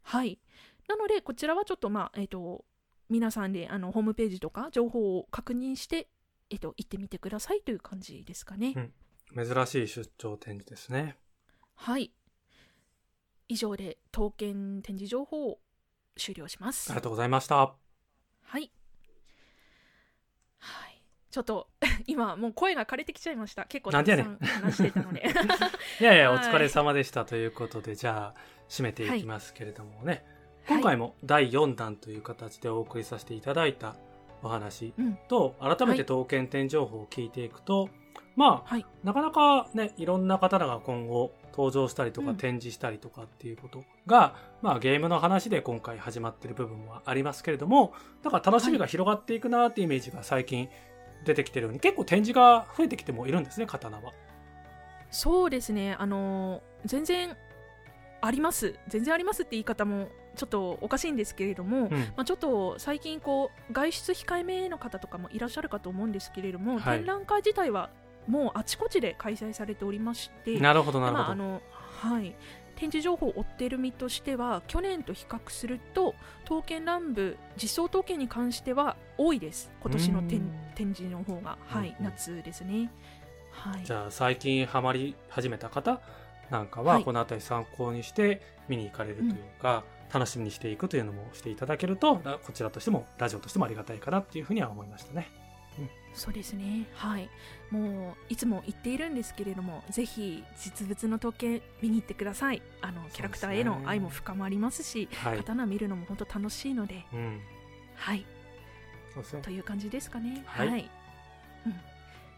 [0.03, 0.39] はい。
[0.87, 2.65] なので、こちらはちょっと、まあ、えっ、と、
[3.09, 6.09] 皆さんで、あの、ホームページとか、情報を確認して、
[6.49, 8.73] えっ、と、行ってみてくださいという感じですかね。
[8.75, 8.93] うん
[9.35, 11.15] 珍しい出張展示ですね。
[11.75, 12.11] はい。
[13.47, 15.59] 以上で、刀剣展示情報を
[16.17, 16.89] 終了します。
[16.91, 17.55] ありがとうございました。
[17.55, 18.71] はい。
[20.57, 20.88] はい。
[21.31, 21.67] ちょっと、
[22.07, 23.65] 今、もう声が枯れてきちゃいました。
[23.65, 25.23] 結構なんでやねんたくさん話してたので。
[26.01, 30.25] いやいや、おはい疲れ様でしたということで、じゃあ、締めていきますけれどもね。
[30.67, 33.95] 今はい回も第4弾という形でお送りさせていただいた
[34.43, 35.17] お話うん。
[35.27, 37.89] と、改めて刀剣展情報を聞いていくと、
[38.35, 38.85] まあ、はい。
[39.03, 47.93] なかなかね、いろんな刀が今後登場したりとかうん展示したりとかっていうことが、まあゲームの話で今回始まってる部分はありますけれども、
[48.23, 50.69] だから楽しみが広がっていくなっていうイメージが最近
[51.23, 54.13] 出てきてるように、結構展示が増えてきてもいるんですね、刀は。
[55.11, 57.35] そうですね、あのー全然
[58.21, 61.89] あります、全然ありますって言い方もちょっとおかしいんですけれども、うん。
[61.89, 67.89] まあ、ちょっと最近こう、外出控えめの方とかもいらっしゃるかと思うんですけれども、はい展覧会自体は
[68.27, 71.33] もうあちこちで開催されておりまして、なるほど、なるまあほど。
[71.33, 71.61] あの
[72.01, 72.35] はい、
[72.79, 76.15] 展示情報を追っている身としては、去年と比較すると、
[76.45, 81.95] 刀剣乱舞、実装刀剣に関しては多いです、今年の展示の方が、はいうん。
[81.97, 82.89] うん夏ですね。
[83.51, 83.83] はい。
[83.83, 85.99] じゃあ最近ハマり始めた方
[86.49, 87.03] なんかははい。
[87.03, 89.83] この辺り参考にして見に行かれるというか、
[90.13, 95.29] 楽しみにしていくというのもしていただけるとらこちらとしてもラジオとしてもありがたいかなっていうふうには思いましたね。
[96.13, 96.87] そうですね。
[96.93, 97.29] はい。
[97.69, 102.61] もういつも言っているんですけれどもぜひ実物の時計見に行ってください。
[102.81, 105.37] あのキャラクターへの愛も深まりますしはい。
[105.37, 107.05] 刀見るのも本当楽しいので。
[107.13, 107.41] うん。
[107.95, 108.25] はい。
[109.43, 109.49] と。
[109.51, 110.43] いう感じですかね。
[110.45, 110.69] はい。
[110.69, 110.89] はい、
[111.65, 111.75] うん。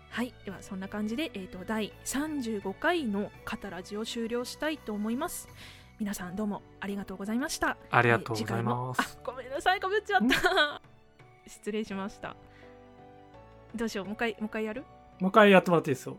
[0.09, 5.47] はい、ではそんな感じで、えー、と第35回の「カタラジ」を終了したいと思います。
[5.99, 7.77] 皆さんどうもありがとうございました。
[7.91, 9.17] ありがとうございます。
[9.17, 9.79] あごめんなさい。
[9.79, 10.81] かぶっちゃった。
[11.47, 12.35] 失礼しました
[13.75, 14.83] どうしようもう一回もう一回やる？
[15.19, 16.17] もう一回やってもらっていいですよ。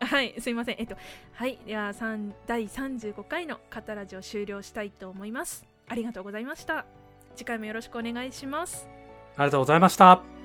[0.00, 0.76] はいすいません。
[0.78, 0.96] えっと
[1.32, 5.66] はいでは三第35回の「カタラジ」を終了したいと思います。
[5.88, 6.84] ありがとうございました。
[7.34, 8.88] 次回もよろしくお願いします。
[9.36, 10.35] ありがとうございました。